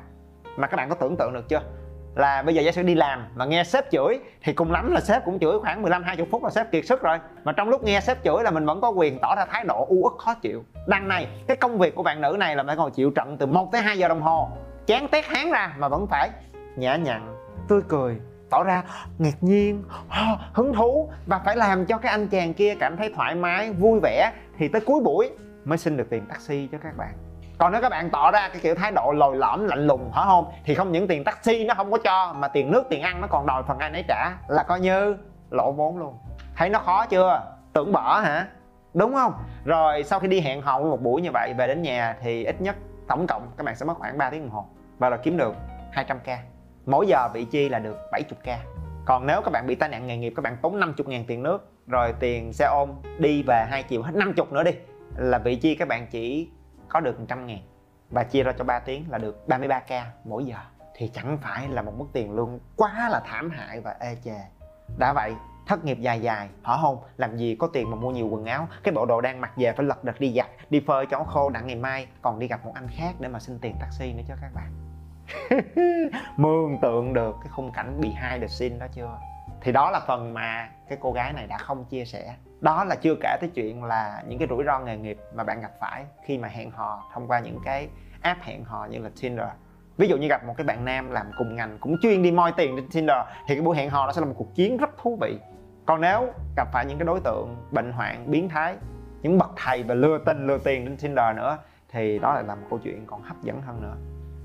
Mà 0.56 0.66
các 0.66 0.76
bạn 0.76 0.88
có 0.88 0.94
tưởng 0.94 1.16
tượng 1.16 1.32
được 1.32 1.48
chưa? 1.48 1.60
Là 2.14 2.42
bây 2.42 2.54
giờ 2.54 2.62
giả 2.62 2.72
sử 2.72 2.82
đi 2.82 2.94
làm 2.94 3.26
mà 3.34 3.44
nghe 3.44 3.64
sếp 3.64 3.90
chửi 3.90 4.18
thì 4.42 4.52
cùng 4.52 4.72
lắm 4.72 4.92
là 4.92 5.00
sếp 5.00 5.24
cũng 5.24 5.38
chửi 5.38 5.58
khoảng 5.60 5.82
15 5.82 6.02
20 6.02 6.26
phút 6.30 6.44
là 6.44 6.50
sếp 6.50 6.70
kiệt 6.70 6.86
sức 6.86 7.02
rồi. 7.02 7.18
Mà 7.44 7.52
trong 7.52 7.68
lúc 7.68 7.84
nghe 7.84 8.00
sếp 8.00 8.24
chửi 8.24 8.42
là 8.42 8.50
mình 8.50 8.66
vẫn 8.66 8.80
có 8.80 8.90
quyền 8.90 9.18
tỏ 9.18 9.34
ra 9.34 9.44
thái 9.44 9.64
độ 9.64 9.86
u 9.88 9.96
uất 10.02 10.12
khó 10.18 10.34
chịu. 10.34 10.64
Đằng 10.86 11.08
này, 11.08 11.28
cái 11.46 11.56
công 11.56 11.78
việc 11.78 11.94
của 11.94 12.02
bạn 12.02 12.20
nữ 12.20 12.36
này 12.38 12.56
là 12.56 12.64
phải 12.66 12.76
ngồi 12.76 12.90
chịu 12.90 13.10
trận 13.10 13.36
từ 13.38 13.46
1 13.46 13.72
tới 13.72 13.82
2 13.82 13.98
giờ 13.98 14.08
đồng 14.08 14.22
hồ. 14.22 14.48
Chán 14.86 15.08
tét 15.08 15.24
hán 15.26 15.50
ra 15.50 15.74
mà 15.78 15.88
vẫn 15.88 16.06
phải 16.06 16.30
nhã 16.76 16.96
nhặn, 16.96 17.36
tươi 17.68 17.80
cười, 17.88 18.16
tỏ 18.50 18.64
ra 18.64 18.82
ngạc 19.18 19.36
nhiên 19.40 19.84
hứng 20.52 20.74
thú 20.74 21.10
và 21.26 21.38
phải 21.38 21.56
làm 21.56 21.86
cho 21.86 21.98
cái 21.98 22.10
anh 22.10 22.28
chàng 22.28 22.54
kia 22.54 22.74
cảm 22.80 22.96
thấy 22.96 23.12
thoải 23.16 23.34
mái, 23.34 23.72
vui 23.72 24.00
vẻ. 24.02 24.32
Thì 24.58 24.68
tới 24.68 24.80
cuối 24.80 25.00
buổi 25.00 25.30
mới 25.64 25.78
xin 25.78 25.96
được 25.96 26.06
tiền 26.10 26.26
taxi 26.28 26.68
cho 26.72 26.78
các 26.82 26.96
bạn 26.96 27.12
còn 27.62 27.72
nếu 27.72 27.80
các 27.80 27.88
bạn 27.88 28.10
tỏ 28.10 28.30
ra 28.30 28.48
cái 28.48 28.60
kiểu 28.62 28.74
thái 28.74 28.92
độ 28.92 29.12
lồi 29.12 29.36
lõm, 29.36 29.64
lạnh 29.64 29.86
lùng 29.86 30.10
phải 30.14 30.24
không 30.26 30.52
thì 30.64 30.74
không 30.74 30.92
những 30.92 31.08
tiền 31.08 31.24
taxi 31.24 31.64
nó 31.64 31.74
không 31.74 31.90
có 31.90 31.98
cho, 31.98 32.32
mà 32.32 32.48
tiền 32.48 32.70
nước, 32.70 32.84
tiền 32.90 33.02
ăn 33.02 33.20
nó 33.20 33.26
còn 33.26 33.46
đòi 33.46 33.62
phần 33.62 33.78
ai 33.78 33.90
nấy 33.90 34.04
trả. 34.08 34.30
Là 34.48 34.62
coi 34.62 34.80
như 34.80 35.16
lỗ 35.50 35.72
vốn 35.72 35.98
luôn. 35.98 36.18
Thấy 36.56 36.70
nó 36.70 36.78
khó 36.78 37.06
chưa? 37.06 37.42
Tưởng 37.72 37.92
bỏ 37.92 38.20
hả? 38.20 38.46
Đúng 38.94 39.14
không? 39.14 39.32
Rồi 39.64 40.02
sau 40.02 40.18
khi 40.20 40.28
đi 40.28 40.40
hẹn 40.40 40.62
hò 40.62 40.78
một 40.78 41.02
buổi 41.02 41.22
như 41.22 41.30
vậy, 41.34 41.54
về 41.58 41.66
đến 41.66 41.82
nhà 41.82 42.16
thì 42.22 42.44
ít 42.44 42.60
nhất 42.60 42.76
tổng 43.08 43.26
cộng 43.26 43.50
các 43.56 43.64
bạn 43.64 43.76
sẽ 43.76 43.86
mất 43.86 43.94
khoảng 43.98 44.18
3 44.18 44.30
tiếng 44.30 44.42
đồng 44.42 44.50
hồ. 44.50 44.66
Và 44.98 45.08
là 45.08 45.16
kiếm 45.16 45.36
được 45.36 45.54
200k 45.94 46.36
mỗi 46.86 47.06
giờ 47.06 47.28
vị 47.34 47.44
chi 47.44 47.68
là 47.68 47.78
được 47.78 47.96
70k 48.12 48.56
còn 49.04 49.26
nếu 49.26 49.40
các 49.44 49.50
bạn 49.50 49.66
bị 49.66 49.74
tai 49.74 49.88
nạn 49.88 50.06
nghề 50.06 50.16
nghiệp, 50.16 50.32
các 50.36 50.42
bạn 50.42 50.56
tốn 50.62 50.80
50 50.80 51.06
ngàn 51.08 51.24
tiền 51.26 51.42
nước, 51.42 51.72
rồi 51.86 52.14
tiền 52.20 52.52
xe 52.52 52.64
ôm 52.64 52.90
đi 53.18 53.42
về 53.42 53.66
hai 53.70 53.82
chiều, 53.82 54.02
hết 54.02 54.14
50 54.14 54.46
nữa 54.50 54.62
đi, 54.62 54.72
là 55.16 55.38
vị 55.38 55.56
chi 55.56 55.74
các 55.74 55.88
bạn 55.88 56.06
chỉ 56.10 56.48
có 56.92 57.00
được 57.00 57.20
100 57.20 57.46
ngàn. 57.46 57.58
Và 58.10 58.24
chia 58.24 58.42
ra 58.42 58.52
cho 58.58 58.64
3 58.64 58.78
tiếng 58.78 59.10
là 59.10 59.18
được 59.18 59.44
33k 59.48 60.04
mỗi 60.24 60.44
giờ. 60.44 60.56
Thì 60.94 61.08
chẳng 61.08 61.38
phải 61.42 61.68
là 61.68 61.82
một 61.82 61.92
mức 61.98 62.06
tiền 62.12 62.32
lương 62.32 62.58
quá 62.76 63.08
là 63.08 63.20
thảm 63.24 63.50
hại 63.50 63.80
và 63.80 63.96
ê 64.00 64.16
chề. 64.24 64.38
Đã 64.98 65.12
vậy, 65.12 65.34
thất 65.66 65.84
nghiệp 65.84 65.98
dài 66.00 66.20
dài, 66.20 66.48
hở 66.62 66.78
không 66.82 66.98
làm 67.16 67.36
gì 67.36 67.56
có 67.56 67.66
tiền 67.66 67.90
mà 67.90 67.96
mua 67.96 68.10
nhiều 68.10 68.28
quần 68.28 68.44
áo? 68.44 68.68
Cái 68.82 68.94
bộ 68.94 69.06
đồ 69.06 69.20
đang 69.20 69.40
mặc 69.40 69.52
về 69.56 69.72
phải 69.72 69.86
lật 69.86 70.04
đật 70.04 70.20
đi 70.20 70.32
giặt, 70.36 70.46
đi 70.70 70.82
phơi 70.86 71.06
cho 71.10 71.18
nó 71.18 71.24
khô 71.24 71.50
đặng 71.50 71.66
ngày 71.66 71.76
mai. 71.76 72.06
Còn 72.22 72.38
đi 72.38 72.48
gặp 72.48 72.64
một 72.64 72.72
anh 72.74 72.88
khác 72.88 73.14
để 73.20 73.28
mà 73.28 73.38
xin 73.38 73.58
tiền 73.58 73.74
taxi 73.80 74.12
nữa 74.12 74.22
cho 74.28 74.34
các 74.40 74.50
bạn. 74.54 74.72
Mường 76.36 76.78
tượng 76.82 77.14
được 77.14 77.36
cái 77.40 77.48
khung 77.50 77.72
cảnh 77.72 78.00
bị 78.00 78.10
hai 78.10 78.40
the 78.40 78.46
scene 78.46 78.78
đó 78.78 78.86
chưa? 78.94 79.18
Thì 79.62 79.72
đó 79.72 79.90
là 79.90 80.00
phần 80.06 80.34
mà 80.34 80.68
cái 80.88 80.98
cô 81.00 81.12
gái 81.12 81.32
này 81.32 81.46
đã 81.46 81.58
không 81.58 81.84
chia 81.84 82.04
sẻ. 82.04 82.34
Đó 82.60 82.84
là 82.84 82.94
chưa 82.94 83.14
kể 83.20 83.36
tới 83.40 83.50
chuyện 83.54 83.84
là 83.84 84.22
những 84.26 84.38
cái 84.38 84.48
rủi 84.50 84.64
ro 84.64 84.78
nghề 84.78 84.96
nghiệp 84.96 85.18
mà 85.34 85.44
bạn 85.44 85.60
gặp 85.60 85.70
phải 85.80 86.04
khi 86.24 86.38
mà 86.38 86.48
hẹn 86.48 86.70
hò 86.70 87.02
thông 87.14 87.28
qua 87.28 87.40
những 87.40 87.58
cái 87.64 87.88
app 88.20 88.42
hẹn 88.42 88.64
hò 88.64 88.86
như 88.86 88.98
là 88.98 89.10
Tinder. 89.20 89.48
Ví 89.96 90.08
dụ 90.08 90.16
như 90.16 90.28
gặp 90.28 90.44
một 90.44 90.54
cái 90.56 90.64
bạn 90.64 90.84
nam 90.84 91.10
làm 91.10 91.30
cùng 91.38 91.56
ngành, 91.56 91.78
cũng 91.80 91.96
chuyên 92.02 92.22
đi 92.22 92.30
moi 92.30 92.52
tiền 92.56 92.76
trên 92.76 92.88
Tinder, 92.92 93.16
thì 93.46 93.54
cái 93.54 93.62
buổi 93.62 93.76
hẹn 93.76 93.90
hò 93.90 94.06
nó 94.06 94.12
sẽ 94.12 94.20
là 94.20 94.26
một 94.26 94.34
cuộc 94.36 94.54
chiến 94.54 94.76
rất 94.76 94.90
thú 94.98 95.18
vị. 95.20 95.38
Còn 95.86 96.00
nếu 96.00 96.32
gặp 96.56 96.68
phải 96.72 96.86
những 96.86 96.98
cái 96.98 97.06
đối 97.06 97.20
tượng 97.20 97.56
bệnh 97.70 97.92
hoạn, 97.92 98.30
biến 98.30 98.48
thái, 98.48 98.76
những 99.22 99.38
bậc 99.38 99.50
thầy 99.56 99.82
và 99.82 99.94
lừa 99.94 100.18
tình 100.26 100.46
lừa 100.46 100.58
tiền 100.58 100.84
trên 100.84 100.96
Tinder 100.96 101.36
nữa, 101.36 101.58
thì 101.88 102.18
đó 102.18 102.34
lại 102.34 102.44
là 102.44 102.54
một 102.54 102.66
câu 102.70 102.78
chuyện 102.78 103.06
còn 103.06 103.22
hấp 103.22 103.42
dẫn 103.42 103.62
hơn 103.62 103.82
nữa. 103.82 103.96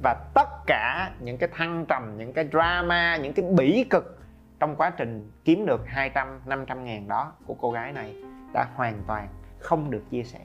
Và 0.03 0.13
tất 0.33 0.49
cả 0.67 1.11
những 1.19 1.37
cái 1.37 1.49
thăng 1.53 1.85
trầm, 1.85 2.17
những 2.17 2.33
cái 2.33 2.47
drama, 2.51 3.17
những 3.17 3.33
cái 3.33 3.45
bỉ 3.57 3.83
cực 3.83 4.16
trong 4.59 4.75
quá 4.75 4.89
trình 4.89 5.31
kiếm 5.45 5.65
được 5.65 5.81
200 5.87 6.41
500 6.45 6.83
ngàn 6.83 7.07
đó 7.07 7.33
của 7.45 7.53
cô 7.53 7.71
gái 7.71 7.93
này, 7.93 8.15
đã 8.53 8.67
hoàn 8.75 9.03
toàn 9.07 9.27
không 9.59 9.91
được 9.91 10.03
chia 10.09 10.23
sẻ. 10.23 10.39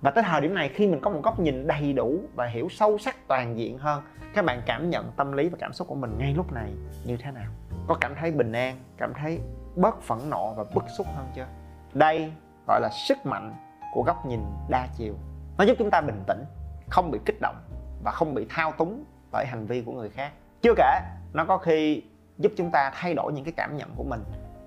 Và 0.00 0.10
tới 0.10 0.24
thời 0.26 0.40
điểm 0.40 0.54
này, 0.54 0.70
khi 0.74 0.86
mình 0.86 1.00
có 1.00 1.10
một 1.10 1.20
góc 1.22 1.40
nhìn 1.40 1.66
đầy 1.66 1.92
đủ 1.92 2.20
và 2.34 2.46
hiểu 2.46 2.68
sâu 2.68 2.98
sắc 2.98 3.16
toàn 3.28 3.58
diện 3.58 3.78
hơn, 3.78 4.02
các 4.34 4.44
bạn 4.44 4.62
cảm 4.66 4.90
nhận 4.90 5.12
tâm 5.16 5.32
lý 5.32 5.48
và 5.48 5.58
cảm 5.60 5.72
xúc 5.72 5.88
của 5.88 5.94
mình 5.94 6.18
ngay 6.18 6.34
lúc 6.34 6.52
này 6.52 6.72
như 7.04 7.16
thế 7.16 7.30
nào? 7.30 7.50
Có 7.88 7.96
cảm 8.00 8.14
thấy 8.14 8.30
bình 8.30 8.52
an, 8.52 8.76
cảm 8.96 9.12
thấy 9.14 9.40
bớt 9.76 10.02
phẫn 10.02 10.18
nộ 10.30 10.54
và 10.54 10.64
bức 10.74 10.84
xúc 10.98 11.06
hơn 11.16 11.26
chưa? 11.36 11.46
Đây 11.94 12.32
gọi 12.68 12.80
là 12.80 12.88
sức 13.08 13.26
mạnh 13.26 13.54
của 13.94 14.02
góc 14.02 14.26
nhìn 14.26 14.40
đa 14.68 14.88
chiều. 14.96 15.14
Nó 15.58 15.64
giúp 15.64 15.76
chúng 15.78 15.90
ta 15.90 16.00
bình 16.00 16.22
tĩnh, 16.26 16.44
không 16.90 17.10
bị 17.10 17.18
kích 17.24 17.40
động 17.40 17.56
và 18.04 18.10
không 18.10 18.34
bị 18.34 18.46
thao 18.48 18.72
túng 18.72 19.04
bởi 19.32 19.46
hành 19.46 19.66
vi 19.66 19.82
của 19.82 19.92
người 19.92 20.10
khác. 20.10 20.32
Chưa 20.62 20.74
kể, 20.76 21.00
nó 21.32 21.44
có 21.44 21.58
khi 21.58 22.02
giúp 22.38 22.52
chúng 22.56 22.70
ta 22.70 22.90
thay 22.94 23.14
đổi 23.14 23.32
những 23.32 23.44
cái 23.44 23.52
cảm 23.56 23.76
nhận 23.76 23.90
của 23.96 24.04
mình. 24.04 24.20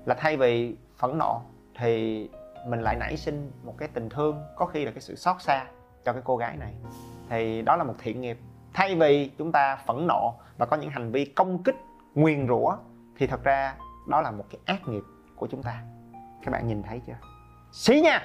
Là 0.05 0.15
thay 0.15 0.37
vì 0.37 0.75
phẫn 0.97 1.17
nộ, 1.17 1.41
thì 1.79 2.29
mình 2.65 2.81
lại 2.81 2.95
nảy 2.95 3.17
sinh 3.17 3.51
một 3.63 3.75
cái 3.77 3.89
tình 3.93 4.09
thương, 4.09 4.41
có 4.55 4.65
khi 4.65 4.85
là 4.85 4.91
cái 4.91 5.01
sự 5.01 5.15
xót 5.15 5.41
xa 5.41 5.65
cho 6.05 6.13
cái 6.13 6.21
cô 6.25 6.37
gái 6.37 6.57
này. 6.57 6.73
Thì 7.29 7.61
đó 7.61 7.75
là 7.75 7.83
một 7.83 7.93
thiện 7.99 8.21
nghiệp. 8.21 8.39
Thay 8.73 8.95
vì 8.95 9.31
chúng 9.37 9.51
ta 9.51 9.75
phẫn 9.75 10.07
nộ 10.07 10.33
và 10.57 10.65
có 10.65 10.77
những 10.77 10.89
hành 10.89 11.11
vi 11.11 11.25
công 11.25 11.63
kích, 11.63 11.75
nguyền 12.15 12.47
rủa, 12.47 12.75
thì 13.17 13.27
thật 13.27 13.43
ra 13.43 13.75
đó 14.07 14.21
là 14.21 14.31
một 14.31 14.45
cái 14.49 14.59
ác 14.65 14.87
nghiệp 14.87 15.03
của 15.35 15.47
chúng 15.47 15.63
ta. 15.63 15.81
Các 16.45 16.51
bạn 16.51 16.67
nhìn 16.67 16.83
thấy 16.83 17.01
chưa? 17.07 17.17
Xí 17.71 18.01
nha! 18.01 18.21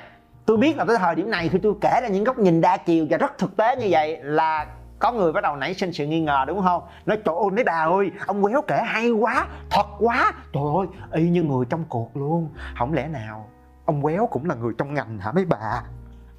Tôi 0.47 0.57
biết 0.57 0.77
là 0.77 0.85
tới 0.85 0.97
thời 0.99 1.15
điểm 1.15 1.31
này 1.31 1.49
khi 1.49 1.59
tôi 1.63 1.75
kể 1.81 2.01
ra 2.03 2.09
những 2.09 2.25
góc 2.25 2.39
nhìn 2.39 2.61
đa 2.61 2.77
chiều 2.77 3.07
và 3.11 3.17
rất 3.17 3.39
thực 3.39 3.57
tế 3.57 3.77
như 3.77 3.87
vậy 3.91 4.19
là 4.23 4.67
có 4.99 5.13
người 5.13 5.33
bắt 5.33 5.41
đầu 5.41 5.57
nảy 5.57 5.75
sinh 5.75 5.93
sự 5.93 6.07
nghi 6.07 6.21
ngờ 6.21 6.45
đúng 6.47 6.63
không? 6.63 6.83
Nói, 7.07 7.19
trời 7.25 7.35
ơi, 7.35 7.51
nói 7.53 7.65
bà 7.65 7.87
ơi, 7.87 8.11
ông 8.27 8.43
quéo 8.43 8.63
kể 8.63 8.83
hay 8.87 9.11
quá, 9.11 9.47
thật 9.71 9.87
quá. 9.99 10.33
Trời 10.53 10.63
ơi, 10.77 10.87
y 11.13 11.31
như 11.31 11.43
người 11.43 11.65
trong 11.71 11.85
cuộc 11.89 12.17
luôn. 12.17 12.49
Không 12.79 12.93
lẽ 12.93 13.09
nào 13.09 13.49
ông 13.85 14.03
quéo 14.03 14.27
cũng 14.27 14.49
là 14.49 14.55
người 14.55 14.73
trong 14.79 14.95
ngành 14.95 15.19
hả 15.19 15.33
mấy 15.33 15.45
bà? 15.45 15.83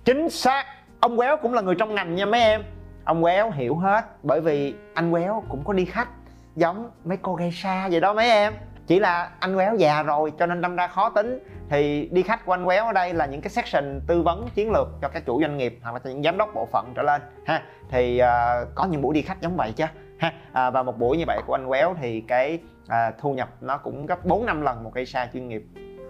Chính 0.05 0.29
xác, 0.29 0.65
ông 0.99 1.17
quéo 1.17 1.37
cũng 1.37 1.53
là 1.53 1.61
người 1.61 1.75
trong 1.75 1.95
ngành 1.95 2.15
nha 2.15 2.25
mấy 2.25 2.41
em. 2.41 2.63
Ông 3.03 3.21
quéo 3.21 3.51
hiểu 3.51 3.75
hết, 3.75 4.05
bởi 4.23 4.41
vì 4.41 4.75
anh 4.93 5.11
quéo 5.11 5.43
cũng 5.49 5.63
có 5.63 5.73
đi 5.73 5.85
khách 5.85 6.09
giống 6.55 6.91
mấy 7.03 7.17
cô 7.17 7.35
gây 7.35 7.51
xa 7.51 7.87
vậy 7.91 7.99
đó 7.99 8.13
mấy 8.13 8.29
em 8.29 8.53
chỉ 8.87 8.99
là 8.99 9.31
anh 9.39 9.55
quéo 9.55 9.75
già 9.75 10.03
rồi 10.03 10.33
cho 10.39 10.45
nên 10.45 10.61
đâm 10.61 10.75
ra 10.75 10.87
khó 10.87 11.09
tính. 11.09 11.39
Thì 11.69 12.09
đi 12.11 12.23
khách 12.23 12.45
của 12.45 12.53
anh 12.53 12.65
quéo 12.65 12.85
ở 12.85 12.93
đây 12.93 13.13
là 13.13 13.25
những 13.25 13.41
cái 13.41 13.49
section 13.49 14.01
tư 14.07 14.21
vấn 14.21 14.47
chiến 14.55 14.71
lược 14.71 14.87
cho 15.01 15.07
các 15.07 15.25
chủ 15.25 15.41
doanh 15.41 15.57
nghiệp 15.57 15.79
hoặc 15.83 15.91
là 15.91 15.99
cho 15.99 16.09
những 16.09 16.23
giám 16.23 16.37
đốc 16.37 16.49
bộ 16.55 16.67
phận 16.71 16.93
trở 16.95 17.03
lên 17.03 17.21
ha. 17.45 17.63
Thì 17.89 18.21
uh, 18.21 18.67
có 18.75 18.85
những 18.85 19.01
buổi 19.01 19.13
đi 19.13 19.21
khách 19.21 19.41
giống 19.41 19.57
vậy 19.57 19.73
chứ 19.75 19.85
ha. 20.19 20.33
À, 20.51 20.69
và 20.69 20.83
một 20.83 20.99
buổi 20.99 21.17
như 21.17 21.23
vậy 21.27 21.41
của 21.47 21.53
anh 21.53 21.67
quéo 21.67 21.95
thì 22.01 22.21
cái 22.21 22.59
à, 22.87 23.11
thu 23.17 23.33
nhập 23.33 23.49
nó 23.61 23.77
cũng 23.77 24.05
gấp 24.05 24.25
4 24.25 24.45
năm 24.45 24.61
lần 24.61 24.83
một 24.83 24.91
cây 24.93 25.05
xa 25.05 25.29
chuyên 25.33 25.47
nghiệp. 25.47 25.63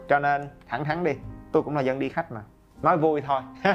Cho 0.09 0.19
nên 0.19 0.49
thẳng 0.67 0.85
thắn 0.85 1.03
đi 1.03 1.11
tôi 1.51 1.63
cũng 1.63 1.75
là 1.75 1.81
dân 1.81 1.99
đi 1.99 2.09
khách 2.09 2.31
mà. 2.31 2.41
Nói 2.81 2.97
vui 2.97 3.21
thôi. 3.21 3.41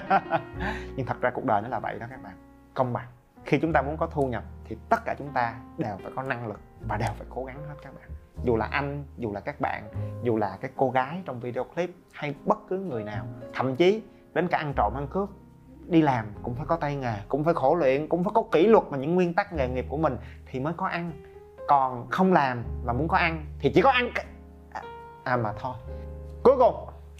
Nhưng 0.96 1.06
thật 1.06 1.20
ra 1.20 1.30
cuộc 1.30 1.44
đời 1.44 1.62
nó 1.62 1.68
là 1.68 1.78
vậy 1.78 1.98
đó 1.98 2.06
các 2.10 2.22
bạn. 2.22 2.32
Công 2.74 2.92
bằng. 2.92 3.06
Khi 3.44 3.58
chúng 3.58 3.72
ta 3.72 3.82
muốn 3.82 3.96
có 3.96 4.06
thu 4.06 4.26
nhập 4.26 4.44
thì 4.64 4.76
tất 4.88 5.04
cả 5.04 5.14
chúng 5.18 5.32
ta 5.34 5.54
đều 5.78 5.96
phải 6.02 6.12
có 6.16 6.22
năng 6.22 6.46
lực 6.46 6.60
và 6.88 6.96
đều 6.96 7.08
phải 7.18 7.26
cố 7.30 7.44
gắng 7.44 7.56
hết 7.68 7.74
các 7.82 7.94
bạn 7.94 8.10
dù 8.44 8.56
là 8.56 8.66
anh 8.66 9.04
dù 9.16 9.32
là 9.32 9.40
các 9.40 9.60
bạn 9.60 9.88
dù 10.22 10.36
là 10.36 10.58
cái 10.60 10.70
cô 10.76 10.90
gái 10.90 11.22
trong 11.24 11.40
video 11.40 11.64
clip 11.64 11.90
hay 12.12 12.34
bất 12.44 12.58
cứ 12.68 12.78
người 12.78 13.04
nào 13.04 13.26
thậm 13.54 13.76
chí 13.76 14.02
đến 14.34 14.48
cả 14.48 14.58
ăn 14.58 14.72
trộm 14.76 14.92
ăn 14.94 15.06
cướp 15.10 15.28
đi 15.86 16.02
làm 16.02 16.26
cũng 16.42 16.54
phải 16.54 16.66
có 16.66 16.76
tay 16.76 16.96
nghề 16.96 17.14
cũng 17.28 17.44
phải 17.44 17.54
khổ 17.54 17.74
luyện 17.74 18.08
cũng 18.08 18.24
phải 18.24 18.32
có 18.34 18.42
kỷ 18.52 18.66
luật 18.66 18.84
và 18.90 18.98
những 18.98 19.14
nguyên 19.14 19.34
tắc 19.34 19.52
nghề 19.52 19.68
nghiệp 19.68 19.86
của 19.88 19.96
mình 19.96 20.16
thì 20.46 20.60
mới 20.60 20.72
có 20.76 20.86
ăn. 20.86 21.12
Còn 21.68 22.06
không 22.10 22.32
làm 22.32 22.64
mà 22.84 22.92
muốn 22.92 23.08
có 23.08 23.16
ăn 23.16 23.46
thì 23.58 23.72
chỉ 23.74 23.82
có 23.82 23.90
ăn 23.90 24.10
à, 24.72 24.82
à 25.24 25.36
mà 25.36 25.52
thôi. 25.60 25.74
Cuối 26.42 26.56
cùng 26.58 26.74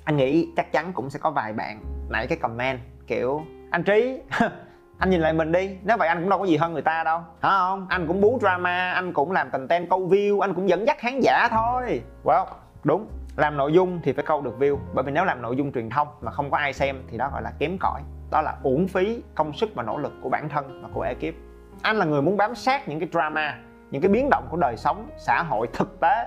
anh 0.05 0.17
nghĩ 0.17 0.49
chắc 0.57 0.73
chắn 0.73 0.93
cũng 0.93 1.11
sẽ 1.11 1.19
có 1.19 1.31
vài 1.31 1.53
bạn 1.53 1.81
nãy 2.09 2.27
cái 2.27 2.39
comment 2.39 2.81
kiểu 3.07 3.43
anh 3.71 3.83
trí 3.83 4.21
anh 5.01 5.11
nhìn 5.11 5.21
lại 5.21 5.33
mình 5.33 5.53
đi, 5.53 5.77
nếu 5.83 5.97
vậy 5.97 6.09
anh 6.09 6.21
cũng 6.21 6.31
đâu 6.31 6.39
có 6.39 6.45
gì 6.45 6.57
hơn 6.57 6.73
người 6.73 6.83
ta 6.83 7.05
đâu, 7.05 7.19
hả 7.43 7.51
không? 7.51 7.87
Anh 7.89 8.07
cũng 8.07 8.21
bú 8.21 8.39
drama, 8.41 8.91
anh 8.91 9.13
cũng 9.13 9.33
làm 9.33 9.51
content 9.51 9.91
câu 9.91 10.09
view, 10.09 10.41
anh 10.41 10.55
cũng 10.55 10.69
dẫn 10.69 10.87
dắt 10.87 10.99
khán 10.99 11.21
giả 11.21 11.49
thôi. 11.51 12.03
Wow 12.25 12.47
đúng, 12.85 13.09
làm 13.37 13.57
nội 13.57 13.73
dung 13.73 14.01
thì 14.03 14.13
phải 14.13 14.25
câu 14.25 14.43
được 14.43 14.57
view, 14.59 14.77
bởi 14.95 15.05
vì 15.05 15.13
nếu 15.13 15.25
làm 15.25 15.43
nội 15.43 15.57
dung 15.57 15.73
truyền 15.73 15.91
thông 15.91 16.09
mà 16.21 16.33
không 16.33 16.51
có 16.51 16.57
ai 16.57 16.73
xem 16.73 17.03
thì 17.11 17.19
đó 17.19 17.31
gọi 17.33 17.43
là 17.43 17.53
kém 17.59 17.79
cỏi. 17.81 18.03
Đó 18.31 18.41
là 18.43 18.55
uổng 18.63 18.89
phí 18.89 19.23
công 19.35 19.53
sức 19.53 19.71
và 19.75 19.83
nỗ 19.83 19.97
lực 19.99 20.13
của 20.23 20.29
bản 20.29 20.49
thân 20.49 20.83
và 20.83 20.89
của 20.95 21.03
ekip. 21.03 21.35
Anh 21.83 21.97
là 21.97 22.05
người 22.05 22.23
muốn 22.23 22.37
bám 22.37 22.55
sát 22.55 22.89
những 22.89 23.01
cái 23.01 23.09
drama, 23.13 23.59
những 23.91 24.03
cái 24.03 24.09
biến 24.09 24.29
động 24.31 24.47
của 24.51 24.57
đời 24.57 24.77
sống, 24.77 25.09
xã 25.19 25.43
hội 25.43 25.67
thực 25.73 26.01
tế 26.01 26.27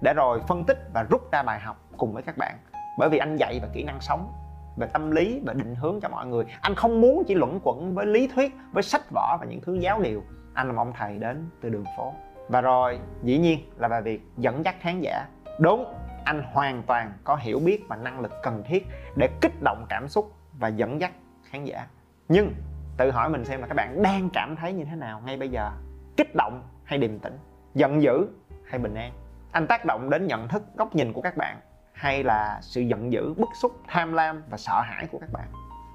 để 0.00 0.14
rồi 0.16 0.40
phân 0.48 0.64
tích 0.64 0.78
và 0.94 1.02
rút 1.10 1.32
ra 1.32 1.42
bài 1.42 1.60
học 1.60 1.76
cùng 1.96 2.14
với 2.14 2.22
các 2.22 2.36
bạn. 2.38 2.54
Bởi 2.98 3.08
vì 3.08 3.18
anh 3.18 3.36
dạy 3.36 3.60
về 3.62 3.68
kỹ 3.74 3.82
năng 3.82 4.00
sống 4.00 4.32
về 4.76 4.86
tâm 4.92 5.10
lý 5.10 5.40
và 5.46 5.52
định 5.52 5.74
hướng 5.74 6.00
cho 6.00 6.08
mọi 6.08 6.26
người. 6.26 6.44
Anh 6.60 6.74
không 6.74 7.00
muốn 7.00 7.24
chỉ 7.26 7.34
luẩn 7.34 7.58
quẩn 7.62 7.94
với 7.94 8.06
lý 8.06 8.28
thuyết, 8.28 8.52
với 8.72 8.82
sách 8.82 9.10
vở 9.10 9.36
và 9.40 9.46
những 9.46 9.60
thứ 9.60 9.74
giáo 9.74 10.00
điều. 10.00 10.22
Anh 10.54 10.66
là 10.66 10.72
một 10.72 10.80
ông 10.80 10.92
thầy 10.98 11.18
đến 11.18 11.50
từ 11.60 11.68
đường 11.68 11.84
phố. 11.96 12.12
Và 12.48 12.60
rồi, 12.60 12.98
dĩ 13.22 13.38
nhiên 13.38 13.60
là 13.76 13.88
về 13.88 14.00
việc 14.00 14.22
dẫn 14.36 14.64
dắt 14.64 14.74
khán 14.80 15.00
giả. 15.00 15.26
Đúng, 15.60 15.84
anh 16.24 16.42
hoàn 16.52 16.82
toàn 16.82 17.12
có 17.24 17.36
hiểu 17.36 17.60
biết 17.64 17.84
và 17.88 17.96
năng 17.96 18.20
lực 18.20 18.32
cần 18.42 18.62
thiết 18.66 18.86
để 19.16 19.28
kích 19.40 19.62
động 19.62 19.86
cảm 19.88 20.08
xúc 20.08 20.32
và 20.58 20.68
dẫn 20.68 21.00
dắt 21.00 21.12
khán 21.44 21.64
giả. 21.64 21.86
Nhưng, 22.28 22.54
tự 22.96 23.10
hỏi 23.10 23.30
mình 23.30 23.44
xem 23.44 23.60
là 23.60 23.66
các 23.66 23.74
bạn 23.74 24.02
đang 24.02 24.28
cảm 24.32 24.56
thấy 24.56 24.72
như 24.72 24.84
thế 24.84 24.96
nào 24.96 25.22
ngay 25.26 25.36
bây 25.36 25.48
giờ? 25.48 25.70
Kích 26.16 26.34
động 26.34 26.62
hay 26.84 26.98
điềm 26.98 27.18
tĩnh? 27.18 27.38
Giận 27.74 28.02
dữ 28.02 28.26
hay 28.64 28.78
bình 28.78 28.94
an? 28.94 29.12
Anh 29.52 29.66
tác 29.66 29.84
động 29.84 30.10
đến 30.10 30.26
nhận 30.26 30.48
thức, 30.48 30.62
góc 30.76 30.94
nhìn 30.94 31.12
của 31.12 31.20
các 31.20 31.36
bạn 31.36 31.56
hay 32.02 32.22
là 32.22 32.58
sự 32.62 32.80
giận 32.80 33.12
dữ 33.12 33.34
bức 33.34 33.48
xúc 33.54 33.72
tham 33.88 34.12
lam 34.12 34.42
và 34.50 34.56
sợ 34.56 34.80
hãi 34.80 35.06
của 35.12 35.18
các 35.18 35.32
bạn. 35.32 35.48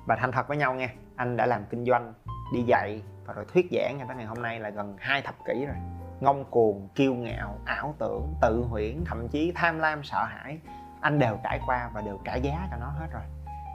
Và 0.06 0.16
thành 0.16 0.32
thật 0.32 0.48
với 0.48 0.58
nhau 0.58 0.74
nghe, 0.74 0.90
anh 1.16 1.38
đã 1.38 1.46
làm 1.46 1.66
kinh 1.70 1.86
doanh 1.86 2.14
đi 2.54 2.62
dạy 2.62 3.02
và 3.26 3.34
rồi 3.34 3.46
thuyết 3.54 3.68
giảng 3.72 4.00
cho 4.00 4.06
tới 4.08 4.18
ngày 4.18 4.26
hôm 4.26 4.42
nay 4.42 4.60
là 4.60 4.70
gần 4.70 4.96
hai 5.00 5.22
thập 5.22 5.36
kỷ 5.46 5.66
rồi. 5.66 5.76
Ngông 6.20 6.46
cuồng 6.50 6.90
kiêu 6.96 7.14
ngạo 7.14 7.60
ảo 7.66 7.96
tưởng 8.00 8.34
tự 8.42 8.64
huyễn 8.70 9.04
thậm 9.06 9.28
chí 9.28 9.52
tham 9.56 9.80
lam 9.80 10.04
sợ 10.04 10.24
hãi 10.24 10.60
anh 11.02 11.20
đều 11.20 11.40
trải 11.44 11.60
qua 11.66 11.90
và 11.94 12.02
đều 12.02 12.20
trả 12.26 12.36
giá 12.36 12.68
cho 12.72 12.78
nó 12.80 12.88
hết 12.88 13.08
rồi. 13.12 13.24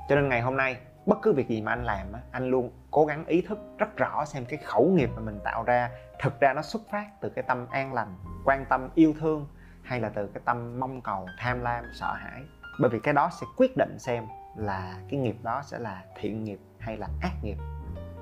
Cho 0.09 0.17
nên 0.17 0.29
ngày 0.29 0.41
hôm 0.41 0.57
nay 0.57 0.77
bất 1.07 1.19
cứ 1.23 1.33
việc 1.33 1.49
gì 1.49 1.61
mà 1.61 1.73
anh 1.73 1.85
làm 1.85 2.07
anh 2.31 2.51
luôn 2.51 2.71
cố 2.91 3.05
gắng 3.05 3.27
ý 3.27 3.43
thức 3.43 3.59
rất 3.79 3.97
rõ 3.97 4.25
xem 4.25 4.45
cái 4.45 4.59
khẩu 4.65 4.87
nghiệp 4.87 5.11
mà 5.17 5.23
mình 5.23 5.41
tạo 5.45 5.63
ra 5.63 5.91
thực 6.21 6.41
ra 6.41 6.53
nó 6.53 6.63
xuất 6.63 6.83
phát 6.91 7.07
từ 7.21 7.29
cái 7.29 7.45
tâm 7.49 7.67
an 7.71 7.93
lành 7.93 8.17
quan 8.45 8.65
tâm 8.65 8.89
yêu 8.95 9.15
thương 9.21 9.47
hay 9.83 10.01
là 10.01 10.09
từ 10.09 10.27
cái 10.27 10.43
tâm 10.45 10.81
mong 10.81 11.01
cầu, 11.01 11.27
tham 11.39 11.61
lam, 11.61 11.85
sợ 11.95 12.15
hãi. 12.15 12.43
Bởi 12.81 12.91
vì 12.91 12.99
cái 13.03 13.15
đó 13.15 13.31
sẽ 13.41 13.47
quyết 13.57 13.77
định 13.77 13.99
xem 13.99 14.25
là 14.57 14.95
cái 15.11 15.21
nghiệp 15.21 15.37
đó 15.43 15.63
sẽ 15.65 15.79
là 15.79 16.05
thiện 16.17 16.45
nghiệp 16.45 16.59
hay 16.79 16.97
là 16.97 17.09
ác 17.21 17.33
nghiệp. 17.43 17.57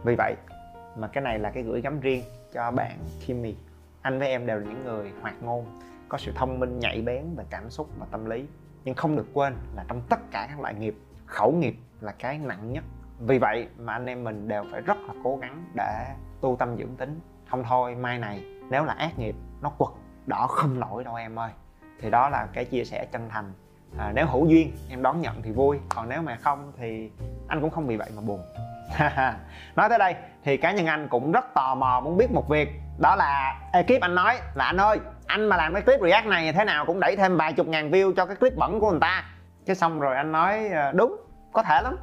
Vì 0.04 0.14
vậy 0.18 0.34
mà 0.96 1.08
cái 1.08 1.24
này 1.24 1.38
là 1.38 1.50
cái 1.50 1.62
gửi 1.62 1.80
gắm 1.80 2.00
riêng 2.00 2.24
cho 2.52 2.70
bạn 2.70 2.98
Kimmy 3.26 3.56
anh 4.02 4.18
với 4.18 4.28
em 4.28 4.46
đều 4.46 4.58
là 4.58 4.66
những 4.66 4.84
người 4.84 5.12
hoạt 5.20 5.42
ngôn, 5.42 5.80
có 6.08 6.18
sự 6.18 6.32
thông 6.34 6.60
minh, 6.60 6.78
nhạy 6.78 7.02
bén 7.02 7.24
về 7.36 7.44
cảm 7.50 7.70
xúc 7.70 7.88
và 7.98 8.06
tâm 8.10 8.24
lý. 8.24 8.46
Nhưng 8.84 8.94
không 8.94 9.16
được 9.16 9.26
quên 9.32 9.54
là 9.74 9.84
trong 9.88 10.02
tất 10.08 10.20
cả 10.30 10.46
các 10.50 10.60
loại 10.60 10.74
nghiệp, 10.74 10.94
khẩu 11.26 11.52
nghiệp 11.52 11.76
là 12.00 12.12
cái 12.18 12.38
nặng 12.38 12.72
nhất. 12.72 12.84
Vì 13.18 13.38
vậy 13.38 13.68
mà 13.78 13.92
anh 13.92 14.06
em 14.06 14.24
mình 14.24 14.48
đều 14.48 14.64
phải 14.72 14.80
rất 14.80 14.98
là 14.98 15.14
cố 15.24 15.36
gắng 15.36 15.64
để 15.76 16.14
tu 16.40 16.56
tâm 16.56 16.76
dưỡng 16.78 16.96
tính. 16.96 17.20
Không 17.48 17.64
thôi, 17.64 17.94
mai 17.94 18.18
này 18.18 18.44
nếu 18.70 18.84
là 18.84 18.92
ác 18.92 19.18
nghiệp, 19.18 19.34
nó 19.62 19.70
quật 19.70 19.90
đỏ 20.30 20.46
không 20.46 20.80
nổi 20.80 21.04
đâu 21.04 21.14
em 21.14 21.38
ơi. 21.38 21.50
Thì 22.00 22.10
đó 22.10 22.28
là 22.28 22.46
cái 22.52 22.64
chia 22.64 22.84
sẻ 22.84 23.06
chân 23.12 23.28
thành. 23.28 23.52
À, 23.98 24.12
nếu 24.14 24.26
hữu 24.26 24.46
duyên 24.46 24.72
em 24.90 25.02
đón 25.02 25.20
nhận 25.20 25.42
thì 25.42 25.50
vui. 25.50 25.78
Còn 25.88 26.08
nếu 26.08 26.22
mà 26.22 26.36
không 26.36 26.72
thì 26.78 27.10
anh 27.48 27.60
cũng 27.60 27.70
không 27.70 27.86
vì 27.86 27.96
vậy 27.96 28.10
mà 28.16 28.22
buồn. 28.26 28.40
Nói 29.76 29.88
tới 29.88 29.98
đây 29.98 30.14
thì 30.44 30.56
cá 30.56 30.72
nhân 30.72 30.86
anh 30.86 31.08
cũng 31.08 31.32
rất 31.32 31.54
tò 31.54 31.74
mò 31.74 32.00
muốn 32.04 32.16
biết 32.16 32.30
một 32.30 32.48
việc. 32.48 32.68
Đó 32.98 33.16
là 33.16 33.60
ekip 33.72 34.00
anh 34.00 34.14
nói 34.14 34.38
là 34.54 34.64
anh 34.64 34.76
ơi 34.76 34.98
anh 35.26 35.46
mà 35.46 35.56
làm 35.56 35.74
cái 35.74 35.82
clip 35.82 36.00
react 36.00 36.26
này 36.26 36.52
thế 36.52 36.64
nào 36.64 36.86
cũng 36.86 37.00
đẩy 37.00 37.16
thêm 37.16 37.36
vài 37.36 37.52
chục 37.52 37.66
ngàn 37.66 37.90
view 37.90 38.12
cho 38.16 38.26
cái 38.26 38.36
clip 38.36 38.56
bẩn 38.56 38.80
của 38.80 38.90
người 38.90 39.00
ta. 39.00 39.24
Cái 39.66 39.76
xong 39.76 40.00
rồi 40.00 40.16
anh 40.16 40.32
nói 40.32 40.68
ờ, 40.68 40.92
đúng 40.92 41.16
có 41.52 41.62
thể 41.62 41.82
lắm. 41.82 41.96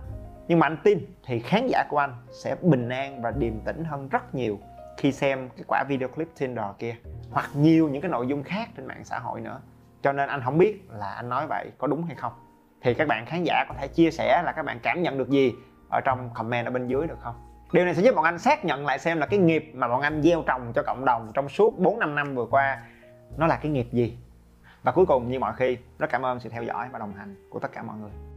Nhưng 0.47 0.59
mà 0.59 0.67
anh 0.67 0.77
tin 0.83 1.15
thì 1.25 1.39
khán 1.39 1.67
giả 1.67 1.83
của 1.89 1.97
anh 1.97 2.15
sẽ 2.43 2.55
bình 2.61 2.89
an 2.89 3.21
và 3.21 3.31
điềm 3.31 3.59
tĩnh 3.59 3.83
hơn 3.85 4.09
rất 4.09 4.35
nhiều 4.35 4.59
khi 4.97 5.11
xem 5.11 5.49
cái 5.49 5.63
quả 5.67 5.83
video 5.87 6.07
clip 6.07 6.27
Tinder 6.39 6.65
kia, 6.79 6.95
hoặc 7.31 7.49
nhiều 7.55 7.89
những 7.89 8.01
cái 8.01 8.11
nội 8.11 8.27
dung 8.27 8.43
khác 8.43 8.69
trên 8.77 8.85
mạng 8.85 9.03
xã 9.03 9.19
hội 9.19 9.41
nữa. 9.41 9.59
Cho 10.01 10.13
nên 10.13 10.29
anh 10.29 10.41
không 10.45 10.57
biết 10.57 10.87
là 10.89 11.09
anh 11.09 11.29
nói 11.29 11.47
vậy 11.47 11.71
có 11.77 11.87
đúng 11.87 12.03
hay 12.03 12.15
không. 12.15 12.33
Thì 12.81 12.93
các 12.93 13.07
bạn 13.07 13.25
khán 13.25 13.43
giả 13.43 13.65
có 13.69 13.75
thể 13.79 13.87
chia 13.87 14.11
sẻ 14.11 14.41
là 14.45 14.51
các 14.51 14.63
bạn 14.63 14.79
cảm 14.83 15.01
nhận 15.01 15.17
được 15.17 15.29
gì 15.29 15.53
ở 15.89 16.01
trong 16.01 16.29
comment 16.33 16.65
ở 16.65 16.71
bên 16.71 16.87
dưới 16.87 17.07
được 17.07 17.17
không? 17.21 17.35
Điều 17.71 17.85
này 17.85 17.95
sẽ 17.95 18.01
giúp 18.01 18.15
bọn 18.15 18.25
anh 18.25 18.39
xác 18.39 18.65
nhận 18.65 18.85
lại 18.85 18.99
xem 18.99 19.19
là 19.19 19.25
cái 19.25 19.39
nghiệp 19.39 19.71
mà 19.73 19.87
bọn 19.87 20.01
anh 20.01 20.21
gieo 20.21 20.43
trồng 20.47 20.71
cho 20.75 20.83
cộng 20.83 21.05
đồng 21.05 21.31
trong 21.33 21.49
suốt 21.49 21.79
4 21.79 21.99
5 21.99 22.15
năm 22.15 22.35
vừa 22.35 22.45
qua, 22.45 22.83
nó 23.37 23.47
là 23.47 23.55
cái 23.55 23.71
nghiệp 23.71 23.87
gì. 23.91 24.17
Và 24.83 24.91
cuối 24.91 25.05
cùng, 25.05 25.31
như 25.31 25.39
mọi 25.39 25.53
khi, 25.55 25.77
rất 25.99 26.09
cảm 26.09 26.25
ơn 26.25 26.39
sự 26.39 26.49
theo 26.49 26.63
dõi 26.63 26.87
và 26.91 26.99
đồng 26.99 27.13
hành 27.13 27.35
của 27.49 27.59
tất 27.59 27.71
cả 27.71 27.83
mọi 27.83 27.97
người 27.97 28.36